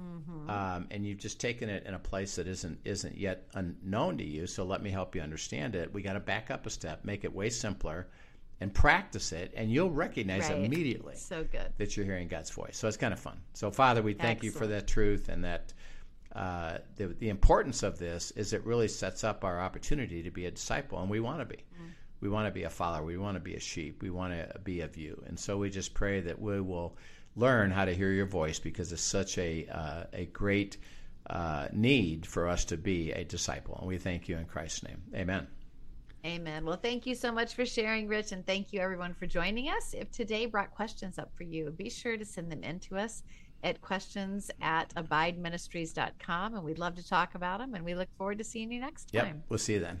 mm-hmm. 0.00 0.50
um, 0.50 0.86
and 0.90 1.06
you've 1.06 1.18
just 1.18 1.40
taken 1.40 1.68
it 1.68 1.84
in 1.86 1.94
a 1.94 1.98
place 1.98 2.36
that 2.36 2.46
isn't 2.46 2.78
isn't 2.84 3.16
yet 3.16 3.48
unknown 3.54 4.18
to 4.18 4.24
you. 4.24 4.46
So 4.46 4.64
let 4.64 4.82
me 4.82 4.90
help 4.90 5.14
you 5.14 5.20
understand 5.20 5.74
it. 5.74 5.92
We 5.92 6.02
got 6.02 6.14
to 6.14 6.20
back 6.20 6.50
up 6.50 6.66
a 6.66 6.70
step, 6.70 7.04
make 7.04 7.24
it 7.24 7.34
way 7.34 7.50
simpler, 7.50 8.08
and 8.60 8.72
practice 8.72 9.32
it, 9.32 9.52
and 9.56 9.70
you'll 9.70 9.90
recognize 9.90 10.48
right. 10.48 10.64
immediately. 10.64 11.16
So 11.16 11.44
good 11.44 11.72
that 11.76 11.96
you're 11.96 12.06
hearing 12.06 12.28
God's 12.28 12.50
voice. 12.50 12.76
So 12.76 12.88
it's 12.88 12.96
kind 12.96 13.12
of 13.12 13.20
fun. 13.20 13.38
So 13.52 13.70
Father, 13.70 14.02
we 14.02 14.14
thank 14.14 14.38
Excellent. 14.38 14.54
you 14.54 14.58
for 14.58 14.66
that 14.68 14.86
truth 14.86 15.28
and 15.28 15.44
that 15.44 15.74
uh, 16.34 16.78
the, 16.96 17.08
the 17.08 17.28
importance 17.28 17.82
of 17.82 17.98
this 17.98 18.32
is 18.32 18.52
it 18.52 18.64
really 18.64 18.88
sets 18.88 19.22
up 19.22 19.44
our 19.44 19.60
opportunity 19.60 20.22
to 20.22 20.30
be 20.30 20.46
a 20.46 20.50
disciple, 20.50 21.00
and 21.00 21.08
we 21.08 21.20
want 21.20 21.38
to 21.38 21.44
be. 21.44 21.56
Mm-hmm. 21.56 21.84
We 22.24 22.30
want 22.30 22.46
to 22.46 22.50
be 22.50 22.62
a 22.62 22.70
follower. 22.70 23.04
We 23.04 23.18
want 23.18 23.36
to 23.36 23.40
be 23.40 23.54
a 23.54 23.60
sheep. 23.60 24.02
We 24.02 24.08
want 24.08 24.32
to 24.32 24.58
be 24.60 24.80
of 24.80 24.96
you. 24.96 25.22
And 25.26 25.38
so 25.38 25.58
we 25.58 25.68
just 25.68 25.92
pray 25.92 26.22
that 26.22 26.40
we 26.40 26.58
will 26.58 26.96
learn 27.36 27.70
how 27.70 27.84
to 27.84 27.94
hear 27.94 28.10
your 28.12 28.24
voice 28.24 28.58
because 28.58 28.92
it's 28.92 29.02
such 29.02 29.36
a, 29.36 29.66
uh, 29.68 30.04
a 30.14 30.24
great 30.24 30.78
uh, 31.28 31.68
need 31.70 32.24
for 32.24 32.48
us 32.48 32.64
to 32.66 32.78
be 32.78 33.12
a 33.12 33.24
disciple. 33.24 33.76
And 33.78 33.86
we 33.86 33.98
thank 33.98 34.26
you 34.26 34.38
in 34.38 34.46
Christ's 34.46 34.84
name. 34.84 35.02
Amen. 35.14 35.46
Amen. 36.24 36.64
Well, 36.64 36.78
thank 36.78 37.04
you 37.04 37.14
so 37.14 37.30
much 37.30 37.54
for 37.54 37.66
sharing, 37.66 38.08
Rich, 38.08 38.32
and 38.32 38.46
thank 38.46 38.72
you 38.72 38.80
everyone 38.80 39.12
for 39.12 39.26
joining 39.26 39.68
us. 39.68 39.92
If 39.92 40.10
today 40.10 40.46
brought 40.46 40.70
questions 40.70 41.18
up 41.18 41.30
for 41.36 41.42
you, 41.42 41.70
be 41.72 41.90
sure 41.90 42.16
to 42.16 42.24
send 42.24 42.50
them 42.50 42.62
in 42.62 42.80
to 42.80 42.96
us 42.96 43.22
at 43.62 43.82
questions 43.82 44.50
at 44.62 44.94
abideministries.com. 44.94 46.54
And 46.54 46.64
we'd 46.64 46.78
love 46.78 46.94
to 46.94 47.06
talk 47.06 47.34
about 47.34 47.58
them. 47.58 47.74
And 47.74 47.84
we 47.84 47.94
look 47.94 48.08
forward 48.16 48.38
to 48.38 48.44
seeing 48.44 48.72
you 48.72 48.80
next 48.80 49.12
time. 49.12 49.26
Yep. 49.26 49.36
We'll 49.50 49.58
see 49.58 49.74
you 49.74 49.80
then. 49.80 50.00